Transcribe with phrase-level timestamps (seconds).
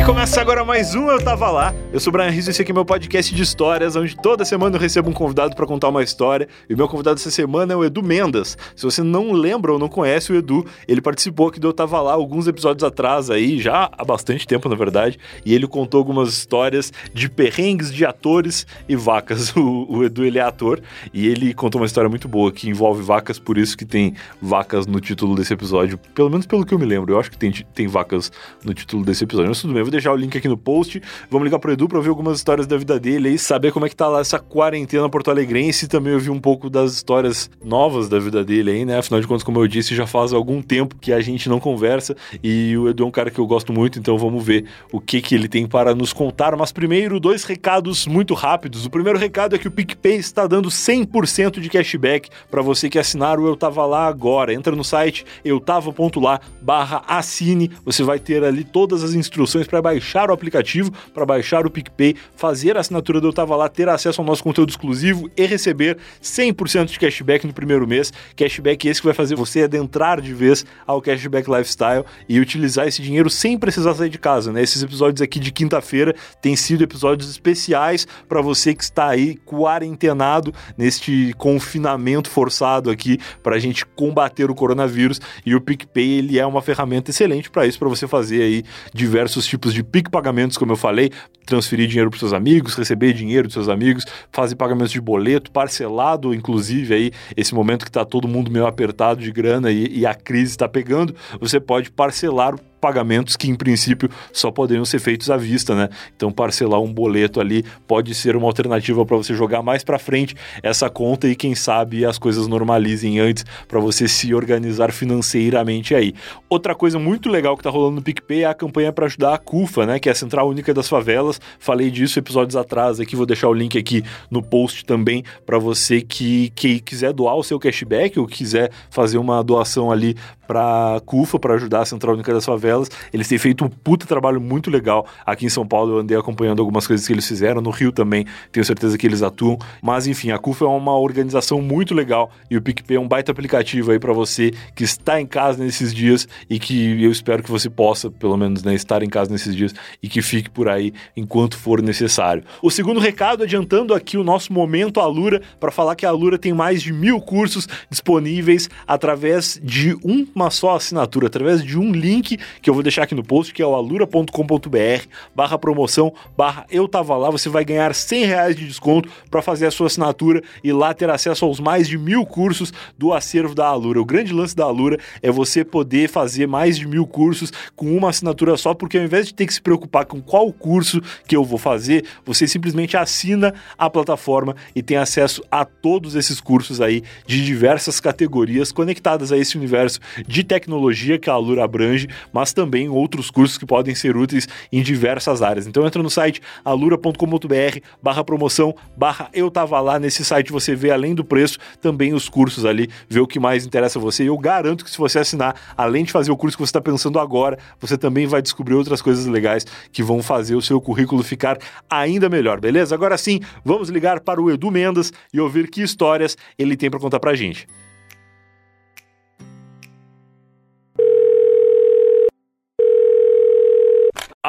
[0.00, 1.74] E começa agora mais um Eu Tava Lá.
[1.92, 4.46] Eu sou o Brian Rizzo e esse aqui é meu podcast de histórias, onde toda
[4.46, 6.48] semana eu recebo um convidado para contar uma história.
[6.70, 8.56] E o meu convidado essa semana é o Edu Mendas.
[8.74, 12.00] Se você não lembra ou não conhece o Edu, ele participou aqui do Eu Tava
[12.00, 16.30] Lá alguns episódios atrás aí, já há bastante tempo na verdade, e ele contou algumas
[16.30, 19.52] histórias de perrengues de atores e vacas.
[19.60, 20.80] O, o Edu, ele é ator
[21.12, 24.86] e ele contou uma história muito boa que envolve vacas, por isso que tem vacas
[24.86, 25.98] no título desse episódio.
[26.14, 28.32] Pelo menos pelo que eu me lembro, eu acho que tem, tem vacas
[28.64, 29.50] no título desse episódio.
[29.50, 31.02] Mas tudo bem, vou deixar o link aqui no post.
[31.28, 33.88] Vamos ligar pro Edu pra ouvir algumas histórias da vida dele e saber como é
[33.88, 38.18] que tá lá essa quarentena porto-alegrense e também ouvir um pouco das histórias novas da
[38.18, 38.98] vida dele aí, né?
[38.98, 42.16] Afinal de contas, como eu disse, já faz algum tempo que a gente não conversa
[42.42, 45.20] e o Edu é um cara que eu gosto muito, então vamos ver o que
[45.20, 46.54] que ele tem para nos contar.
[46.56, 48.86] Mas primeiro, dois recados muito rápidos.
[48.86, 52.98] O primeiro recado é que o PicPay está dando 100% de cashback para você que
[52.98, 54.54] assinar o Eu Tava Lá agora.
[54.54, 60.30] Entra no site eutava.lá barra assine, você vai ter ali todas as instruções para baixar
[60.30, 64.20] o aplicativo, para baixar o PicPay, fazer a assinatura do Eu Tava Lá, ter acesso
[64.20, 68.12] ao nosso conteúdo exclusivo e receber 100% de cashback no primeiro mês.
[68.36, 73.02] Cashback esse que vai fazer você adentrar de vez ao Cashback Lifestyle e utilizar esse
[73.02, 74.62] dinheiro sem precisar sair de casa, né?
[74.62, 80.52] Esses episódios aqui de quinta-feira têm sido episódios especiais para você que está aí quarentenado
[80.76, 86.46] neste confinamento forçado aqui para a gente combater o coronavírus e o PicPay ele é
[86.46, 90.72] uma ferramenta excelente para isso, para você fazer aí diversos tipos de PIC pagamentos, como
[90.72, 91.10] eu falei,
[91.46, 96.34] transferir dinheiro para seus amigos, receber dinheiro dos seus amigos, fazer pagamentos de boleto, parcelado,
[96.34, 100.14] inclusive aí esse momento que está todo mundo meio apertado de grana e, e a
[100.14, 105.36] crise está pegando, você pode parcelar pagamentos que em princípio só poderiam ser feitos à
[105.36, 105.88] vista, né?
[106.16, 110.34] Então parcelar um boleto ali pode ser uma alternativa para você jogar mais para frente
[110.62, 116.14] essa conta e quem sabe as coisas normalizem antes para você se organizar financeiramente aí.
[116.48, 119.38] Outra coisa muito legal que tá rolando no PicPay é a campanha para ajudar a
[119.38, 121.40] CUFA, né, que é a Central Única das Favelas.
[121.58, 126.00] Falei disso episódios atrás aqui, vou deixar o link aqui no post também para você
[126.00, 131.38] que, que quiser doar o seu cashback ou quiser fazer uma doação ali para CUFA
[131.38, 132.69] para ajudar a Central Única das Favelas
[133.12, 135.06] Eles têm feito um puta trabalho muito legal.
[135.24, 137.60] Aqui em São Paulo eu andei acompanhando algumas coisas que eles fizeram.
[137.60, 139.58] No Rio também tenho certeza que eles atuam.
[139.82, 143.32] Mas enfim, a CUFA é uma organização muito legal e o PicPay é um baita
[143.32, 147.50] aplicativo aí para você que está em casa nesses dias e que eu espero que
[147.50, 150.92] você possa, pelo menos, né, estar em casa nesses dias e que fique por aí
[151.16, 152.42] enquanto for necessário.
[152.62, 156.52] O segundo recado, adiantando aqui o nosso momento Alura, para falar que a Alura tem
[156.52, 162.68] mais de mil cursos disponíveis através de uma só assinatura, através de um link que
[162.68, 167.16] eu vou deixar aqui no post, que é o alura.com.br barra promoção, barra eu tava
[167.16, 170.92] lá, você vai ganhar 100 reais de desconto para fazer a sua assinatura e lá
[170.94, 174.00] ter acesso aos mais de mil cursos do acervo da Alura.
[174.00, 178.10] O grande lance da Alura é você poder fazer mais de mil cursos com uma
[178.10, 181.44] assinatura só, porque ao invés de ter que se preocupar com qual curso que eu
[181.44, 187.02] vou fazer, você simplesmente assina a plataforma e tem acesso a todos esses cursos aí
[187.26, 192.52] de diversas categorias conectadas a esse universo de tecnologia que a Alura abrange, mas mas
[192.52, 195.66] também outros cursos que podem ser úteis em diversas áreas.
[195.66, 199.98] Então entra no site alura.com.br barra promoção, barra eu tava lá.
[199.98, 203.64] Nesse site você vê além do preço também os cursos ali, vê o que mais
[203.64, 204.24] interessa a você.
[204.24, 206.80] E eu garanto que se você assinar, além de fazer o curso que você está
[206.80, 211.22] pensando agora, você também vai descobrir outras coisas legais que vão fazer o seu currículo
[211.22, 211.58] ficar
[211.88, 212.94] ainda melhor, beleza?
[212.94, 217.00] Agora sim, vamos ligar para o Edu Mendes e ouvir que histórias ele tem para
[217.00, 217.66] contar pra gente.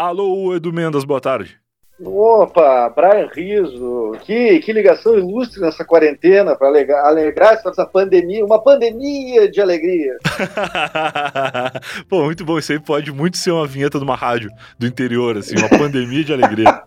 [0.02, 1.60] Alô, Edu Mendes, boa tarde.
[2.04, 8.60] Opa, Brian Riso, que, que ligação ilustre nessa quarentena para alegrar, alegrar essa pandemia, uma
[8.60, 10.18] pandemia de alegria.
[12.10, 15.38] Pô, muito bom, isso aí pode muito ser uma vinheta de uma rádio do interior,
[15.38, 16.82] assim, uma pandemia de alegria.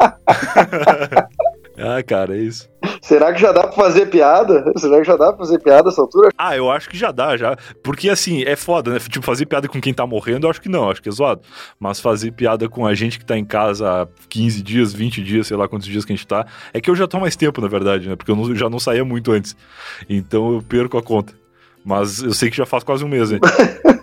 [1.78, 2.68] ah, cara, é isso.
[3.02, 4.72] Será que já dá pra fazer piada?
[4.76, 6.30] Será que já dá pra fazer piada nessa altura?
[6.36, 7.56] Ah, eu acho que já dá, já.
[7.82, 8.98] Porque assim, é foda, né?
[8.98, 11.42] Tipo, fazer piada com quem tá morrendo, eu acho que não, acho que é zoado.
[11.78, 15.46] Mas fazer piada com a gente que tá em casa há 15 dias, 20 dias,
[15.46, 16.46] sei lá quantos dias que a gente tá.
[16.72, 18.16] É que eu já tô mais tempo, na verdade, né?
[18.16, 19.56] Porque eu não, já não saía muito antes.
[20.08, 21.34] Então eu perco a conta.
[21.84, 23.38] Mas eu sei que já faz quase um mês, hein?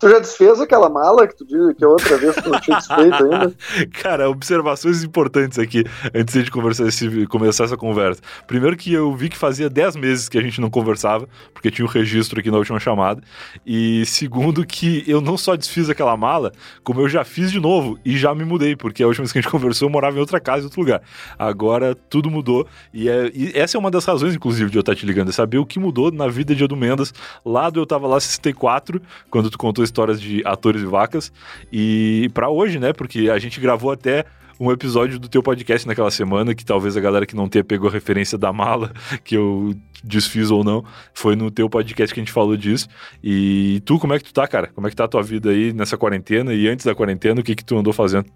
[0.00, 3.22] Tu já desfez aquela mala que tu disse que outra vez tu não tinha desfeito
[3.22, 3.54] ainda?
[4.00, 8.22] Cara, observações importantes aqui antes de conversar esse, começar essa conversa.
[8.46, 11.84] Primeiro que eu vi que fazia 10 meses que a gente não conversava, porque tinha
[11.84, 13.20] o um registro aqui na última chamada.
[13.66, 16.50] E segundo que eu não só desfiz aquela mala,
[16.82, 19.38] como eu já fiz de novo e já me mudei, porque a última vez que
[19.38, 21.02] a gente conversou eu morava em outra casa, em outro lugar.
[21.38, 24.94] Agora tudo mudou e, é, e essa é uma das razões, inclusive, de eu estar
[24.94, 27.12] te ligando, é saber o que mudou na vida de Edu Mendes
[27.44, 31.32] lá do Eu Tava Lá 64, quando tu contou histórias de atores e vacas.
[31.72, 32.92] E para hoje, né?
[32.92, 34.24] Porque a gente gravou até
[34.60, 37.88] um episódio do teu podcast naquela semana, que talvez a galera que não tenha pegou
[37.88, 38.92] a referência da mala,
[39.24, 39.74] que eu
[40.04, 40.84] desfiz ou não,
[41.14, 42.86] foi no teu podcast que a gente falou disso.
[43.24, 44.68] E tu, como é que tu tá, cara?
[44.74, 47.44] Como é que tá a tua vida aí nessa quarentena e antes da quarentena, o
[47.44, 48.26] que que tu andou fazendo?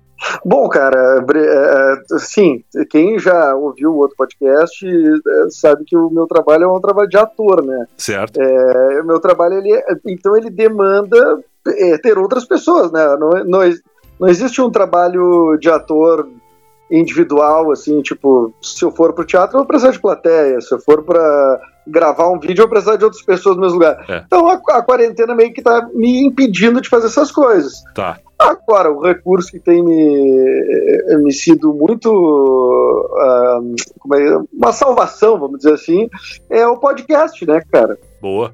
[0.45, 6.27] Bom, cara, é, sim, quem já ouviu o outro podcast é, sabe que o meu
[6.27, 7.87] trabalho é um trabalho de ator, né?
[7.97, 8.41] Certo.
[8.41, 9.71] É, o meu trabalho, ele,
[10.07, 13.05] então ele demanda é, ter outras pessoas, né?
[13.19, 13.63] Não, não,
[14.19, 16.29] não existe um trabalho de ator
[16.91, 20.79] individual, assim, tipo, se eu for pro teatro, eu vou precisar de plateia, se eu
[20.79, 24.05] for para gravar um vídeo, eu vou precisar de outras pessoas no mesmo lugar.
[24.09, 24.23] É.
[24.27, 27.83] Então a, a, quarentena meio que tá me impedindo de fazer essas coisas.
[27.95, 28.19] Tá.
[28.39, 33.75] Agora, o recurso que tem me, me sido muito uh,
[34.15, 36.09] é, uma salvação, vamos dizer assim,
[36.51, 37.99] é o podcast, né, cara?
[38.21, 38.53] Boa.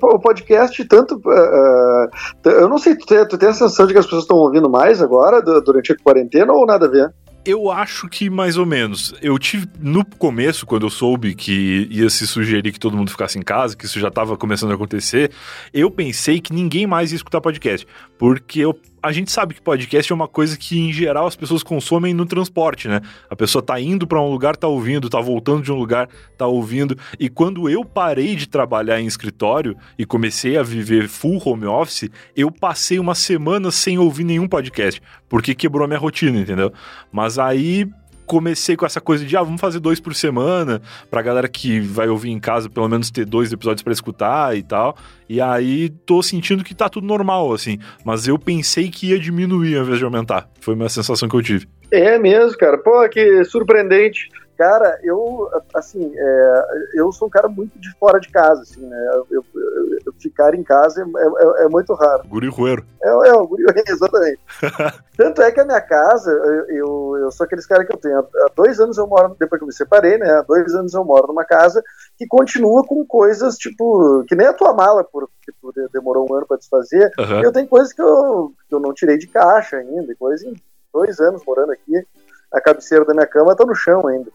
[0.00, 1.16] O podcast, tanto.
[1.16, 4.36] Uh, eu não sei, tu tem, tu tem a sensação de que as pessoas estão
[4.36, 7.12] ouvindo mais agora, durante a quarentena, ou nada a ver?
[7.44, 9.14] Eu acho que mais ou menos.
[9.20, 13.36] Eu tive no começo, quando eu soube que ia se sugerir que todo mundo ficasse
[13.36, 15.32] em casa, que isso já estava começando a acontecer,
[15.74, 17.84] eu pensei que ninguém mais ia escutar podcast.
[18.16, 21.62] Porque eu a gente sabe que podcast é uma coisa que, em geral, as pessoas
[21.62, 23.00] consomem no transporte, né?
[23.28, 26.08] A pessoa tá indo para um lugar, tá ouvindo, tá voltando de um lugar,
[26.38, 26.96] tá ouvindo.
[27.18, 32.08] E quando eu parei de trabalhar em escritório e comecei a viver full home office,
[32.36, 36.72] eu passei uma semana sem ouvir nenhum podcast, porque quebrou a minha rotina, entendeu?
[37.10, 37.88] Mas aí
[38.26, 40.80] comecei com essa coisa de, ah, vamos fazer dois por semana,
[41.10, 44.62] pra galera que vai ouvir em casa, pelo menos ter dois episódios para escutar e
[44.62, 44.96] tal.
[45.28, 47.78] E aí tô sentindo que tá tudo normal, assim.
[48.04, 50.48] Mas eu pensei que ia diminuir ao invés de aumentar.
[50.60, 51.68] Foi uma sensação que eu tive.
[51.90, 52.78] É mesmo, cara.
[52.78, 54.28] Pô, que surpreendente.
[54.56, 56.64] Cara, eu, assim, é,
[56.94, 59.10] eu sou um cara muito de fora de casa, assim, né?
[59.14, 62.22] Eu, eu, eu ficar em casa é, é, é muito raro.
[62.28, 62.84] Guri rueiro.
[63.02, 64.40] É, é o guri exatamente.
[65.16, 66.30] Tanto é que a minha casa,
[66.68, 68.18] eu, eu sou aqueles caras que eu tenho.
[68.18, 70.30] Há dois anos eu moro, depois que eu me separei, né?
[70.30, 71.82] Há dois anos eu moro numa casa
[72.16, 76.46] que continua com coisas, tipo, que nem a tua mala, porque tu demorou um ano
[76.46, 77.10] para desfazer.
[77.18, 77.42] Uhum.
[77.42, 80.54] Eu tenho coisas que eu, que eu não tirei de caixa ainda, coisas em
[80.92, 82.06] dois anos morando aqui
[82.52, 84.30] a cabeceira da minha cama tá no chão ainda.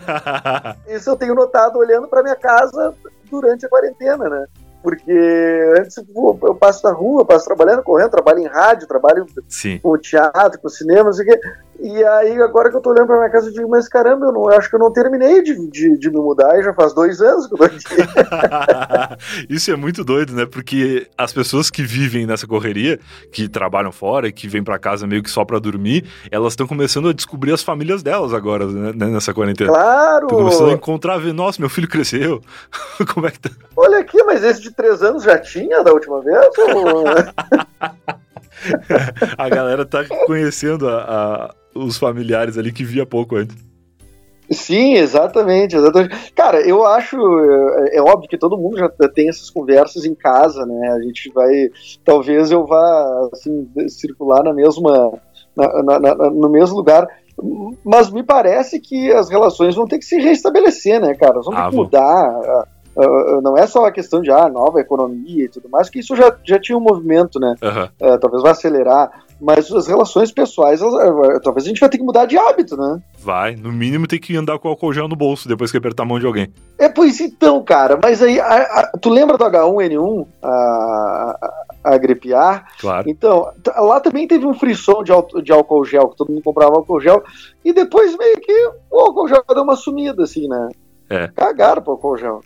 [0.88, 2.94] Isso eu tenho notado olhando para minha casa
[3.30, 4.46] durante a quarentena, né?
[4.82, 9.78] Porque antes eu passo na rua, passo trabalhando, correndo, trabalho em rádio, trabalho Sim.
[9.78, 11.40] com teatro, com cinema, não sei o quê.
[11.82, 14.32] E aí, agora que eu tô olhando pra minha casa, eu digo, mas caramba, eu,
[14.32, 16.94] não, eu acho que eu não terminei de, de, de, me mudar e já faz
[16.94, 17.78] dois anos que eu tô aqui.
[19.50, 20.46] Isso é muito doido, né?
[20.46, 23.00] Porque as pessoas que vivem nessa correria,
[23.32, 26.68] que trabalham fora e que vêm para casa meio que só pra dormir, elas estão
[26.68, 28.92] começando a descobrir as famílias delas agora, né?
[29.08, 29.72] Nessa quarentena.
[29.72, 30.26] Claro!
[30.26, 32.40] Estão começando a encontrar, ver, nossa, meu filho cresceu.
[33.12, 33.50] Como é que tá?
[33.76, 36.50] Olha aqui, mas esse de três anos já tinha da última vez?
[36.58, 37.04] Ou...
[39.38, 43.56] a galera tá conhecendo a, a os familiares ali que via pouco antes.
[44.50, 46.32] Sim, exatamente, exatamente.
[46.32, 50.66] Cara, eu acho, é, é, óbvio que todo mundo já tem essas conversas em casa,
[50.66, 50.92] né?
[50.92, 51.70] A gente vai,
[52.04, 55.12] talvez eu vá, assim, circular na mesma,
[55.56, 57.08] na, na, na, no mesmo lugar,
[57.82, 61.40] mas me parece que as relações vão ter que se restabelecer, né, cara?
[61.40, 62.68] Vão ter ah, que mudar.
[62.96, 66.14] Uh, não é só a questão de ah, nova economia e tudo mais, que isso
[66.14, 67.54] já, já tinha um movimento, né?
[67.62, 68.08] Uhum.
[68.08, 69.10] Uh, talvez vá acelerar
[69.42, 73.02] mas as relações pessoais, elas, talvez a gente vai ter que mudar de hábito, né?
[73.18, 76.06] Vai, no mínimo tem que andar com álcool gel no bolso depois que apertar a
[76.06, 76.52] mão de alguém.
[76.78, 82.32] É, pois então, cara, mas aí, a, a, tu lembra do H1N1, a, a, gripe
[82.32, 82.64] A?
[82.80, 83.10] Claro.
[83.10, 87.00] Então, lá também teve um frisson de, de álcool gel, que todo mundo comprava álcool
[87.00, 87.20] gel,
[87.64, 90.68] e depois meio que o álcool gel deu uma sumida, assim, né?
[91.12, 91.28] É.
[91.28, 92.40] Cagaram pro álcool gel.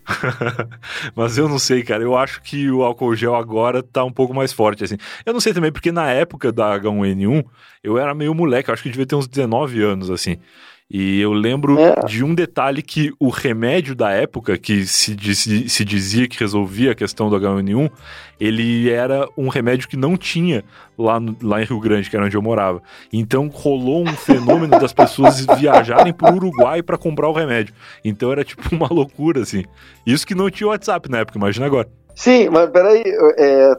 [1.15, 2.03] Mas eu não sei, cara.
[2.03, 4.97] Eu acho que o álcool gel agora tá um pouco mais forte, assim.
[5.25, 7.45] Eu não sei também, porque na época da H1N1,
[7.85, 8.69] eu era meio moleque.
[8.69, 10.39] Eu acho que devia ter uns 19 anos, assim.
[10.89, 11.95] E eu lembro é.
[12.07, 16.93] de um detalhe que o remédio da época, que se, dizia, se dizia que resolvia
[16.93, 17.91] a questão do H1N1,
[18.39, 20.63] ele era um remédio que não tinha
[20.97, 22.81] lá, no, lá em Rio Grande, que era onde eu morava.
[23.13, 27.75] Então rolou um fenômeno das pessoas viajarem para o Uruguai para comprar o remédio.
[28.05, 29.65] Então era tipo uma loucura, assim.
[30.07, 31.89] Isso que não tinha WhatsApp na época, imagina agora.
[32.17, 33.03] Sim, mas peraí,
[33.37, 33.75] é,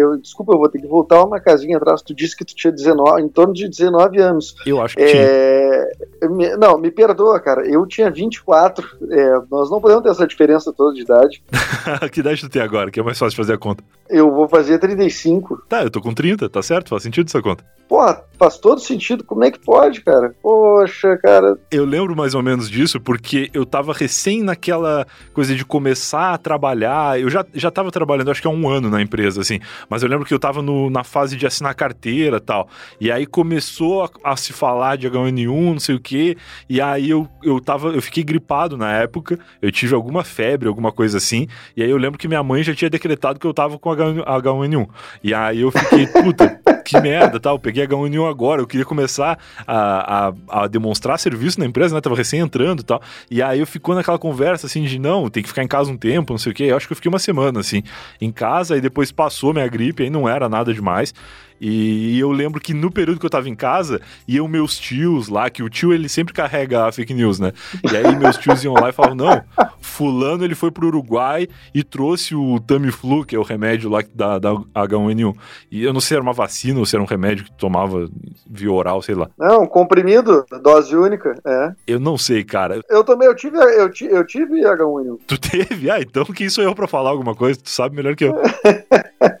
[0.00, 2.00] eu, desculpa, eu vou ter que voltar uma casinha atrás.
[2.00, 4.56] Tu disse que tu tinha 19, em torno de 19 anos.
[4.64, 5.86] Eu acho que é,
[6.18, 6.56] tinha.
[6.56, 7.68] Não, me perdoa, cara.
[7.68, 8.88] Eu tinha 24.
[9.10, 11.42] É, nós não podemos ter essa diferença toda de idade.
[12.10, 12.90] que idade tu tem agora?
[12.90, 13.84] Que é mais fácil fazer a conta.
[14.08, 15.64] Eu vou fazer 35.
[15.68, 16.88] Tá, eu tô com 30, tá certo?
[16.88, 17.62] Faz sentido essa conta.
[17.86, 19.24] Porra, faz todo sentido.
[19.24, 20.34] Como é que pode, cara?
[20.42, 21.58] Poxa, cara.
[21.70, 26.38] Eu lembro mais ou menos disso porque eu tava recém naquela coisa de começar a
[26.38, 27.20] trabalhar.
[27.20, 29.60] Eu já, já tava trabalhando, acho que há um ano na empresa, assim.
[29.88, 32.68] Mas eu lembro que eu tava no, na fase de assinar carteira tal.
[33.00, 36.36] E aí começou a, a se falar de H1N1, não sei o quê.
[36.68, 39.38] E aí eu, eu tava, eu fiquei gripado na época.
[39.60, 41.46] Eu tive alguma febre, alguma coisa assim.
[41.76, 44.88] E aí eu lembro que minha mãe já tinha decretado que eu tava com H1N1.
[45.22, 47.58] E aí eu fiquei, puta, que merda, tal.
[47.58, 48.60] Peguei H1N1 agora.
[48.60, 52.00] Eu queria começar a, a, a demonstrar serviço na empresa, né?
[52.00, 53.02] Tava recém entrando e tal.
[53.30, 55.96] E aí eu ficou naquela conversa assim de não, tem que ficar em casa um
[55.96, 56.64] tempo, não sei o quê.
[56.64, 57.82] Eu acho que eu fiquei uma semana assim
[58.20, 61.14] em casa e depois passou minha gripe, aí não era nada demais.
[61.60, 65.48] E eu lembro que no período que eu tava em casa, iam meus tios lá,
[65.50, 67.52] que o tio ele sempre carrega a fake news, né?
[67.90, 69.42] E aí meus tios iam lá e falavam: não,
[69.80, 74.38] fulano ele foi pro Uruguai e trouxe o Tamiflu, que é o remédio lá da,
[74.38, 75.34] da H1N1.
[75.70, 78.08] E eu não sei se era uma vacina ou se era um remédio que tomava
[78.48, 79.30] via oral, sei lá.
[79.38, 81.72] Não, comprimido, dose única, é.
[81.86, 82.80] Eu não sei, cara.
[82.88, 85.18] Eu também, eu tive, eu, eu tive H1N1.
[85.26, 85.90] Tu teve?
[85.90, 87.60] Ah, então quem sou eu pra falar alguma coisa?
[87.60, 88.34] Tu sabe melhor que eu.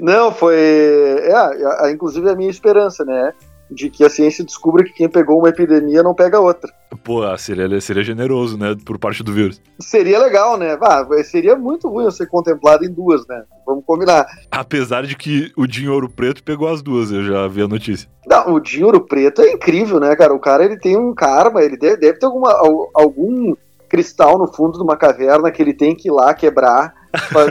[0.00, 0.56] Não, foi.
[0.56, 3.32] É, inclusive a minha esperança, né?
[3.70, 6.72] De que a ciência descubra que quem pegou uma epidemia não pega outra.
[7.04, 8.76] Pô, seria, seria generoso, né?
[8.84, 9.62] Por parte do vírus.
[9.80, 10.76] Seria legal, né?
[10.80, 13.44] Ah, seria muito ruim eu ser contemplado em duas, né?
[13.64, 14.26] Vamos combinar.
[14.50, 18.08] Apesar de que o Dinho Ouro Preto pegou as duas, eu já vi a notícia.
[18.26, 20.34] Não, o Dinho Ouro Preto é incrível, né, cara?
[20.34, 22.52] O cara ele tem um karma, ele deve, deve ter alguma,
[22.92, 23.54] algum
[23.88, 26.99] cristal no fundo de uma caverna que ele tem que ir lá quebrar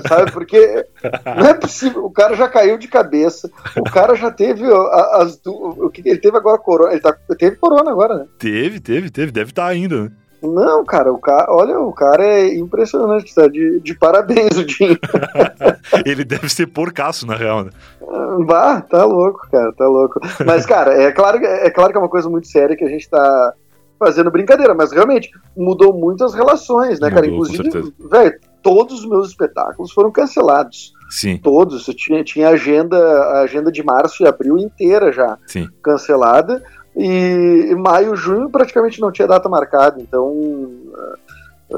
[0.08, 0.32] sabe?
[0.32, 0.86] Porque
[1.38, 2.06] não é possível.
[2.06, 3.50] O cara já caiu de cabeça.
[3.78, 4.64] O cara já teve
[5.14, 6.92] as o que ele teve agora corona.
[6.92, 8.26] Ele tá, teve corona agora, né?
[8.38, 9.32] Teve, teve, teve.
[9.32, 10.04] Deve estar tá ainda.
[10.04, 10.12] Né?
[10.42, 13.48] Não, cara, o cara, olha, o cara é impressionante, tá?
[13.48, 14.98] De, de parabéns, o Dinho.
[16.06, 17.72] ele deve ser porcaço, na real, né?
[18.46, 20.20] Bah, tá louco, cara, tá louco.
[20.46, 23.10] Mas, cara, é claro, é claro que é uma coisa muito séria que a gente
[23.10, 23.54] tá
[24.00, 27.28] fazendo brincadeira, mas realmente mudou muito as relações, né, mudou, cara?
[27.28, 28.40] Inclusive, velho,
[28.70, 30.94] todos os meus espetáculos foram cancelados.
[31.10, 31.38] Sim.
[31.38, 31.88] Todos.
[31.88, 35.68] Eu tinha, tinha agenda, a agenda de março e abril inteira já Sim.
[35.82, 36.64] cancelada.
[36.96, 40.00] E maio, junho praticamente não tinha data marcada.
[40.00, 40.70] Então,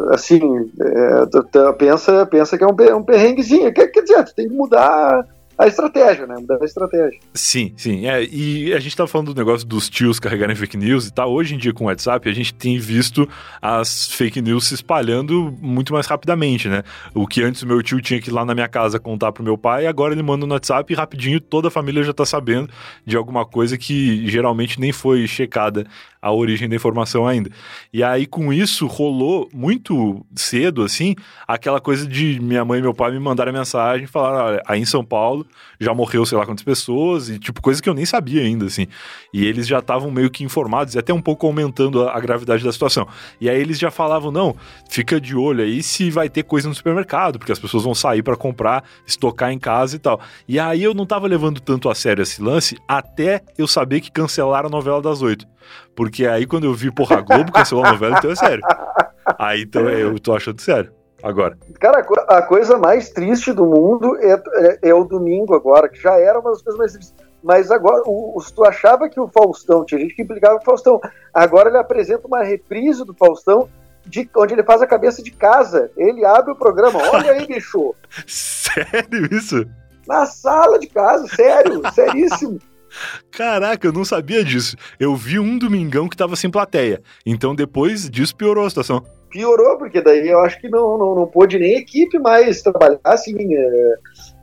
[0.10, 3.74] assim, é, pensa, pensa que é um, um perrenguezinho.
[3.74, 5.26] Quer, quer dizer, tu tem que mudar
[5.62, 6.36] a estratégia, né?
[6.40, 7.20] Mudar a estratégia.
[7.34, 8.08] Sim, sim.
[8.08, 11.32] É, e a gente tá falando do negócio dos tios carregarem fake news e tal.
[11.32, 13.30] Hoje em dia, com o WhatsApp, a gente tem visto
[13.62, 16.82] as fake news se espalhando muito mais rapidamente, né?
[17.14, 19.44] O que antes o meu tio tinha que ir lá na minha casa contar pro
[19.44, 22.68] meu pai, agora ele manda no WhatsApp e rapidinho toda a família já tá sabendo
[23.06, 25.86] de alguma coisa que geralmente nem foi checada
[26.22, 27.50] a origem da informação ainda.
[27.92, 31.16] E aí, com isso, rolou muito cedo, assim,
[31.48, 34.80] aquela coisa de minha mãe e meu pai me mandarem mensagem e falar: olha, aí
[34.80, 35.46] em São Paulo
[35.80, 38.86] já morreu sei lá quantas pessoas, e tipo, coisa que eu nem sabia ainda, assim.
[39.34, 42.64] E eles já estavam meio que informados, e até um pouco aumentando a, a, gravidade
[42.64, 43.08] da situação.
[43.40, 44.56] E aí eles já falavam: não,
[44.90, 48.22] fica de olho aí se vai ter coisa no supermercado, porque as pessoas vão sair
[48.22, 50.22] para comprar, estocar em casa e tal.
[50.48, 54.12] E aí eu não tava levando tanto a sério esse lance, até eu saber que
[54.12, 55.48] cancelaram a novela das oito.
[55.96, 58.64] Porque aí quando eu vi, porra, a Globo cancelou a novela, então é sério.
[59.38, 60.92] Aí então eu tô achando sério.
[61.24, 61.58] Agora.
[61.80, 66.18] Cara, a coisa mais triste do mundo é, é, é, o domingo agora, que já
[66.18, 67.16] era uma das coisas mais tristes.
[67.44, 70.66] Mas agora, o, o, tu achava que o Faustão, tinha gente que implicava com o
[70.66, 71.00] Faustão.
[71.34, 73.70] Agora ele apresenta uma reprise do Faustão,
[74.06, 75.92] de, onde ele faz a cabeça de casa.
[75.96, 77.00] Ele abre o programa.
[77.12, 77.96] Olha aí, bicho.
[78.28, 79.66] Sério isso?
[80.08, 82.60] Na sala de casa, sério, seríssimo.
[83.32, 84.76] Caraca, eu não sabia disso.
[85.00, 87.02] Eu vi um domingão que tava sem plateia.
[87.26, 89.04] Então depois disso piorou a situação.
[89.30, 93.36] Piorou, porque daí eu acho que não, não, não pôde nem equipe mais trabalhar assim,
[93.56, 93.94] é,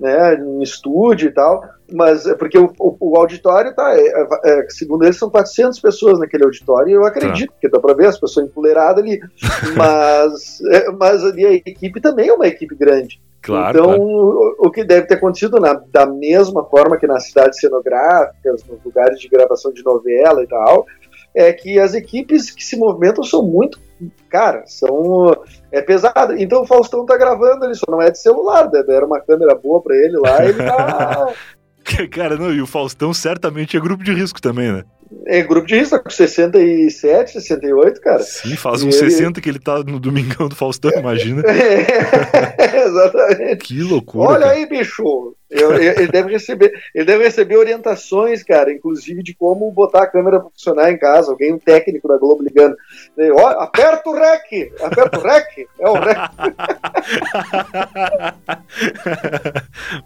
[0.00, 1.62] né, em estúdio e tal.
[1.92, 6.18] Mas é porque o, o, o auditório tá, é, é, segundo eles, são 400 pessoas
[6.18, 7.52] naquele auditório, e eu acredito, tá.
[7.52, 9.20] porque dá pra ver as pessoas empoleiradas ali.
[9.76, 13.20] mas, é, mas ali a equipe também é uma equipe grande.
[13.42, 14.02] Claro, então, claro.
[14.02, 18.82] O, o, que deve ter acontecido na, da mesma forma que nas cidades cenográficas, nos
[18.84, 20.84] lugares de gravação de novela e tal,
[21.34, 23.78] é que as equipes que se movimentam são muito,
[24.28, 25.36] cara, são
[25.70, 26.34] é pesado.
[26.36, 28.82] Então o Faustão tá gravando, ele só não é de celular, né?
[28.88, 31.32] era uma câmera boa para ele lá, ele tá
[32.10, 34.84] Cara, não, e o Faustão certamente é grupo de risco também, né?
[35.26, 38.22] É grupo de risco, tá com 67, 68, cara.
[38.22, 39.10] Sim, faz uns ele...
[39.10, 41.42] 60 que ele tá no Domingão do Faustão, imagina.
[41.46, 43.64] É, exatamente.
[43.64, 44.30] Que loucura.
[44.30, 44.52] Olha cara.
[44.52, 45.34] aí, bicho.
[45.50, 50.40] Eu, ele, deve receber, ele deve receber orientações, cara, inclusive de como botar a câmera
[50.40, 51.30] para funcionar em casa.
[51.30, 52.76] Alguém, um técnico da Globo ligando.
[53.34, 54.70] Ó, aperta o REC!
[54.82, 55.66] Aperta o REC!
[55.80, 56.18] É o REC!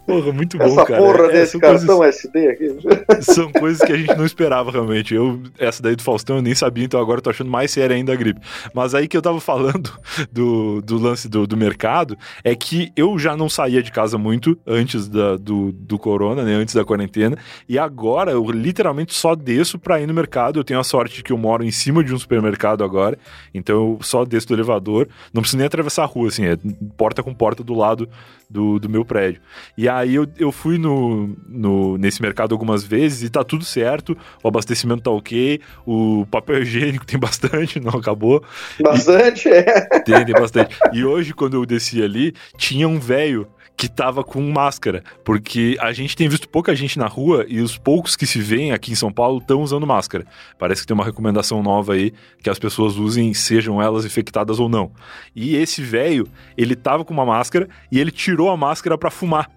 [0.07, 1.01] porra, muito bom, essa cara.
[1.01, 2.77] porra é, desse cartão coisas, SD aqui.
[3.21, 5.13] São coisas que a gente não esperava, realmente.
[5.13, 7.95] Eu, essa daí do Faustão, eu nem sabia, então agora eu tô achando mais séria
[7.95, 8.39] ainda a gripe.
[8.73, 9.91] Mas aí que eu tava falando
[10.31, 14.57] do, do lance do, do mercado, é que eu já não saía de casa muito
[14.65, 16.53] antes da, do, do corona, né?
[16.53, 17.37] Antes da quarentena.
[17.67, 20.59] E agora eu literalmente só desço pra ir no mercado.
[20.59, 23.17] Eu tenho a sorte de que eu moro em cima de um supermercado agora.
[23.53, 25.07] Então eu só desço do elevador.
[25.33, 26.57] Não preciso nem atravessar a rua, assim, é
[26.97, 28.07] porta com porta do lado
[28.53, 29.41] do, do meu prédio.
[29.75, 34.15] E aí eu, eu fui no, no, nesse mercado algumas vezes e tá tudo certo,
[34.43, 38.43] o abastecimento tá ok, o papel higiênico tem bastante, não acabou.
[38.79, 39.81] Bastante, e, é.
[40.01, 40.77] Tem, tem bastante.
[40.93, 45.91] E hoje, quando eu desci ali, tinha um velho que tava com máscara, porque a
[45.91, 48.95] gente tem visto pouca gente na rua e os poucos que se veem aqui em
[48.95, 50.25] São Paulo estão usando máscara.
[50.57, 54.69] Parece que tem uma recomendação nova aí que as pessoas usem, sejam elas infectadas ou
[54.69, 54.91] não.
[55.35, 56.27] E esse velho,
[56.57, 59.49] ele tava com uma máscara e ele tirou a máscara para fumar.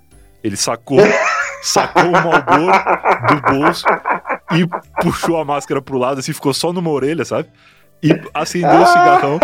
[0.42, 0.98] Ele sacou,
[1.62, 2.72] sacou o Marlboro
[3.28, 3.84] do bolso
[4.52, 4.66] e
[5.02, 7.48] puxou a máscara pro lado assim, ficou só numa orelha, sabe?
[8.02, 9.38] E acendeu o cigarrão.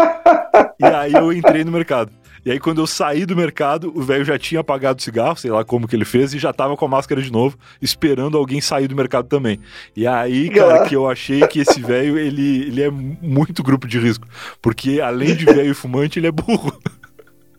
[0.78, 2.21] E aí eu entrei no mercado.
[2.44, 5.50] E aí, quando eu saí do mercado, o velho já tinha apagado o cigarro, sei
[5.50, 8.60] lá como que ele fez, e já tava com a máscara de novo, esperando alguém
[8.60, 9.60] sair do mercado também.
[9.96, 13.98] E aí, cara, que eu achei que esse velho, ele, ele é muito grupo de
[13.98, 14.26] risco.
[14.60, 16.72] Porque além de velho fumante, ele é burro.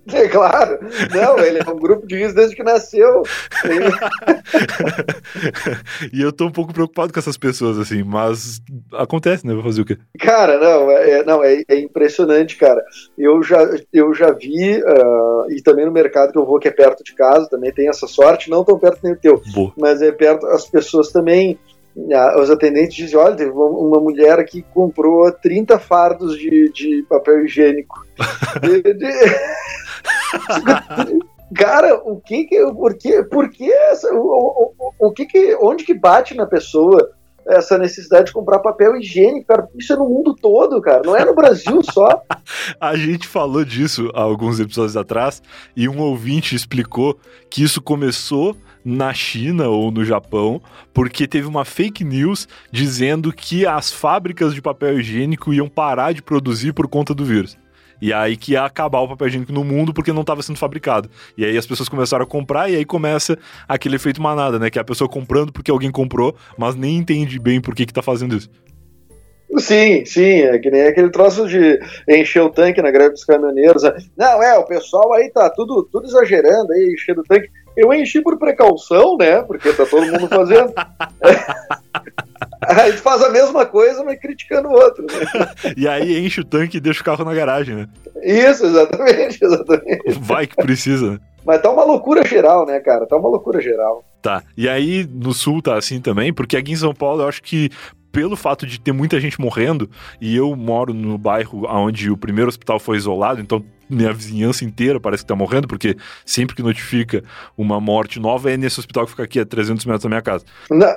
[0.13, 0.79] É claro,
[1.13, 3.23] não, ele é um grupo de risco desde que nasceu.
[6.11, 8.61] e eu tô um pouco preocupado com essas pessoas, assim, mas
[8.93, 9.53] acontece, né?
[9.53, 9.97] Vou fazer o quê?
[10.19, 12.83] Cara, não, é, é, não, é, é impressionante, cara.
[13.17, 13.59] Eu já,
[13.93, 17.15] eu já vi, uh, e também no mercado que eu vou, que é perto de
[17.15, 19.71] casa, também tem essa sorte, não tão perto nem o teu, Boa.
[19.77, 21.57] mas é perto, as pessoas também
[22.37, 28.05] os atendentes dizem, olha, teve uma mulher que comprou 30 fardos de, de papel higiênico.
[28.61, 29.11] de, de...
[31.55, 35.83] Cara, o que que, por que, por que essa, o, o, o que que, onde
[35.83, 37.11] que bate na pessoa
[37.45, 39.67] essa necessidade de comprar papel higiênico, cara?
[39.77, 42.23] Isso é no mundo todo, cara, não é no Brasil só.
[42.79, 45.43] A gente falou disso há alguns episódios atrás
[45.75, 47.19] e um ouvinte explicou
[47.49, 50.61] que isso começou na China ou no Japão,
[50.93, 56.21] porque teve uma fake news dizendo que as fábricas de papel higiênico iam parar de
[56.21, 57.57] produzir por conta do vírus.
[58.01, 61.09] E aí que ia acabar o papel higiênico no mundo porque não estava sendo fabricado.
[61.37, 64.69] E aí as pessoas começaram a comprar e aí começa aquele efeito manada, né?
[64.69, 67.93] Que é a pessoa comprando porque alguém comprou, mas nem entende bem por que que
[67.93, 68.49] tá fazendo isso.
[69.59, 71.79] Sim, sim, é que nem aquele troço de
[72.09, 73.83] encher o tanque na greve dos caminhoneiros.
[73.83, 73.93] Né?
[74.17, 77.49] Não, é, o pessoal aí tá tudo, tudo exagerando aí, enchendo o tanque.
[77.77, 79.41] Eu enchi por precaução, né?
[79.43, 80.73] Porque tá todo mundo fazendo.
[82.61, 85.05] a gente faz a mesma coisa, mas criticando o outro.
[85.05, 85.73] Né?
[85.77, 87.87] e aí enche o tanque e deixa o carro na garagem, né?
[88.21, 90.19] Isso, exatamente, exatamente.
[90.19, 91.19] Vai que precisa, né?
[91.45, 93.05] Mas tá uma loucura geral, né, cara?
[93.05, 94.03] Tá uma loucura geral.
[94.21, 94.41] Tá.
[94.55, 97.69] E aí no sul tá assim também, porque aqui em São Paulo eu acho que
[98.13, 99.89] pelo fato de ter muita gente morrendo,
[100.21, 104.99] e eu moro no bairro onde o primeiro hospital foi isolado, então minha vizinhança inteira
[104.99, 107.23] parece que tá morrendo, porque sempre que notifica
[107.57, 110.45] uma morte nova é nesse hospital que fica aqui a 300 metros da minha casa.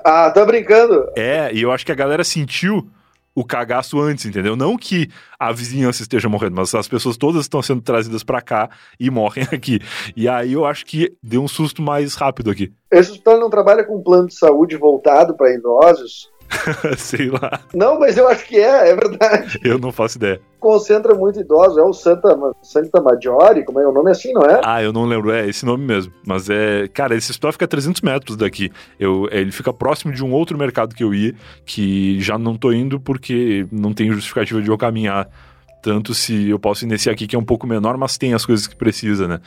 [0.04, 1.06] Ah, tá brincando?
[1.16, 2.86] É, e eu acho que a galera sentiu
[3.34, 4.54] o cagaço antes, entendeu?
[4.54, 8.70] Não que a vizinhança esteja morrendo, mas as pessoas todas estão sendo trazidas para cá
[9.00, 9.80] e morrem aqui.
[10.14, 12.72] E aí eu acho que deu um susto mais rápido aqui.
[12.90, 16.30] Esse hospital não trabalha com um plano de saúde voltado para idosos?
[16.96, 17.60] Sei lá.
[17.74, 19.58] Não, mas eu acho que é, é verdade.
[19.64, 20.40] Eu não faço ideia.
[20.58, 24.60] Concentra muito idosos, é o Santa, Santa Maggiore, como é o nome assim, não é?
[24.64, 26.12] Ah, eu não lembro, é esse nome mesmo.
[26.26, 26.88] Mas é.
[26.88, 28.72] Cara, esse hospital fica a 300 metros daqui.
[28.98, 32.72] Eu, ele fica próximo de um outro mercado que eu ia, que já não tô
[32.72, 35.28] indo porque não tem justificativa de eu caminhar
[35.82, 38.66] tanto se eu posso nesse aqui que é um pouco menor, mas tem as coisas
[38.66, 39.40] que precisa, né?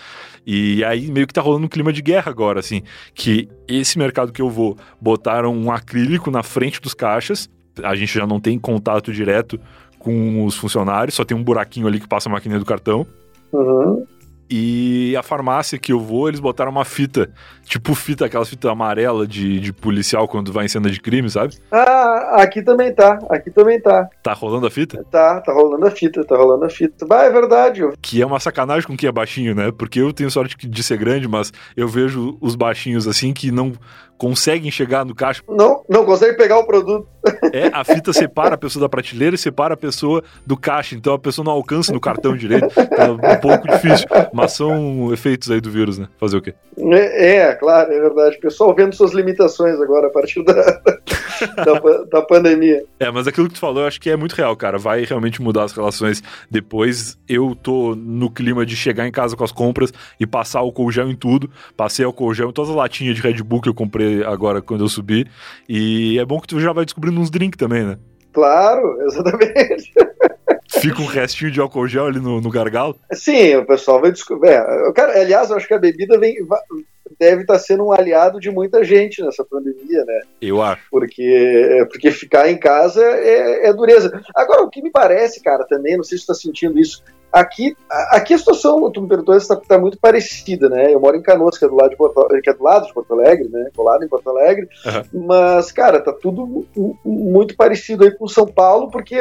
[0.46, 2.82] E aí meio que tá rolando um clima de guerra agora, assim,
[3.14, 7.50] que esse mercado que eu vou botaram um acrílico na frente dos caixas,
[7.84, 9.60] a gente já não tem contato direto
[9.98, 13.06] com os funcionários, só tem um buraquinho ali que passa a máquina do cartão.
[13.52, 14.06] Uhum.
[14.50, 17.30] E a farmácia que eu vou, eles botaram uma fita,
[17.64, 21.56] tipo fita, aquela fita amarela de, de policial quando vai em cena de crime, sabe?
[21.72, 24.10] Ah, aqui também tá, aqui também tá.
[24.24, 25.06] Tá rolando a fita?
[25.12, 27.06] Tá, tá rolando a fita, tá rolando a fita.
[27.06, 27.82] Bah, é verdade.
[28.02, 29.72] Que é uma sacanagem com quem é baixinho, né?
[29.72, 33.74] Porque eu tenho sorte de ser grande, mas eu vejo os baixinhos assim que não
[34.20, 35.42] conseguem chegar no caixa.
[35.48, 37.08] Não, não conseguem pegar o produto.
[37.54, 41.14] É, a fita separa a pessoa da prateleira e separa a pessoa do caixa, então
[41.14, 42.68] a pessoa não alcança no cartão direito.
[42.68, 46.08] Tá um pouco difícil, mas são efeitos aí do vírus, né?
[46.20, 46.54] Fazer o quê?
[46.78, 48.38] É, é claro, é verdade.
[48.38, 50.54] O pessoal vendo suas limitações agora a partir da,
[51.64, 51.80] da,
[52.12, 52.84] da, pandemia.
[53.00, 54.78] É, mas aquilo que tu falou eu acho que é muito real, cara.
[54.78, 57.18] Vai realmente mudar as relações depois.
[57.28, 61.10] Eu tô no clima de chegar em casa com as compras e passar álcool gel
[61.10, 61.50] em tudo.
[61.76, 64.84] Passei álcool gel em todas as latinhas de Red Bull que eu comprei agora quando
[64.84, 65.28] eu subi.
[65.68, 67.98] E é bom que tu já vai descobrindo uns drinks também, né?
[68.34, 69.92] Claro, exatamente.
[70.80, 72.96] Fica um restinho de álcool gel ali no, no gargalo?
[73.12, 74.52] Sim, o pessoal vai descobrir.
[74.52, 76.36] É, cara, aliás, eu acho que a bebida vem,
[77.20, 80.22] deve estar sendo um aliado de muita gente nessa pandemia, né?
[80.40, 80.84] Eu acho.
[80.92, 84.22] Porque, porque ficar em casa é, é dureza.
[84.36, 87.76] Agora, o que me parece, cara, também, não sei se você está sentindo isso, Aqui,
[88.12, 90.94] aqui a situação, tu me perguntou, está tá muito parecida, né?
[90.94, 92.94] Eu moro em Canoas, que é do lado de Porto, que é do lado de
[92.94, 93.70] Porto Alegre, né?
[93.76, 94.68] Colado em Porto Alegre.
[94.86, 95.28] Uhum.
[95.28, 96.66] Mas, cara, tá tudo
[97.06, 99.16] muito parecido aí com São Paulo, porque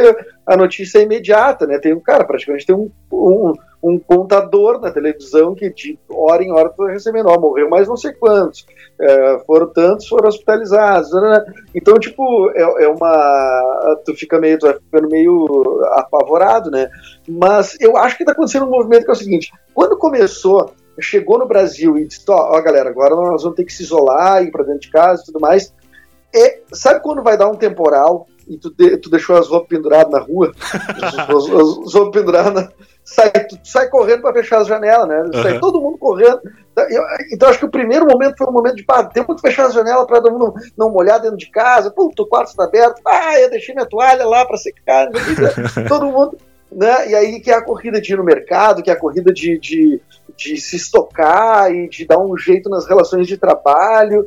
[0.47, 1.79] a notícia é imediata, né?
[1.79, 6.51] Tem um cara, praticamente tem um, um, um contador na televisão que de hora em
[6.51, 8.67] hora tu tá recebendo, ó, morreu mais não sei quantos,
[9.01, 11.13] é, foram tantos, foram hospitalizados.
[11.13, 11.55] Né, né, né?
[11.75, 13.97] Então, tipo, é, é, uma.
[14.05, 16.91] Tu fica meio, tu vai ficando meio apavorado, né?
[17.29, 21.39] Mas eu acho que tá acontecendo um movimento que é o seguinte: quando começou, chegou
[21.39, 24.51] no Brasil e disse, ó, ó galera, agora nós vamos ter que se isolar, ir
[24.51, 25.73] pra dentro de casa e tudo mais.
[26.35, 30.13] É, sabe quando vai dar um temporal e tu, de, tu deixou as roupas penduradas
[30.13, 30.53] na rua?
[31.03, 31.49] as, as,
[31.87, 32.73] as roupas penduradas na,
[33.09, 33.33] sai,
[33.65, 35.43] sai correndo para fechar as janelas, né?
[35.43, 35.61] Sai uhum.
[35.61, 36.41] todo mundo correndo.
[37.33, 39.75] Então acho que o primeiro momento foi um momento de pá, tem muito fechar as
[39.75, 41.91] janelas para todo mundo não molhar dentro de casa.
[41.91, 43.01] Pô, o quarto está aberto.
[43.07, 45.09] Ah, eu deixei minha toalha lá para secar.
[45.89, 46.37] todo mundo.
[46.71, 47.11] Né?
[47.11, 49.59] E aí que é a corrida de ir no mercado, que é a corrida de,
[49.59, 50.01] de,
[50.37, 54.27] de se estocar e de dar um jeito nas relações de trabalho.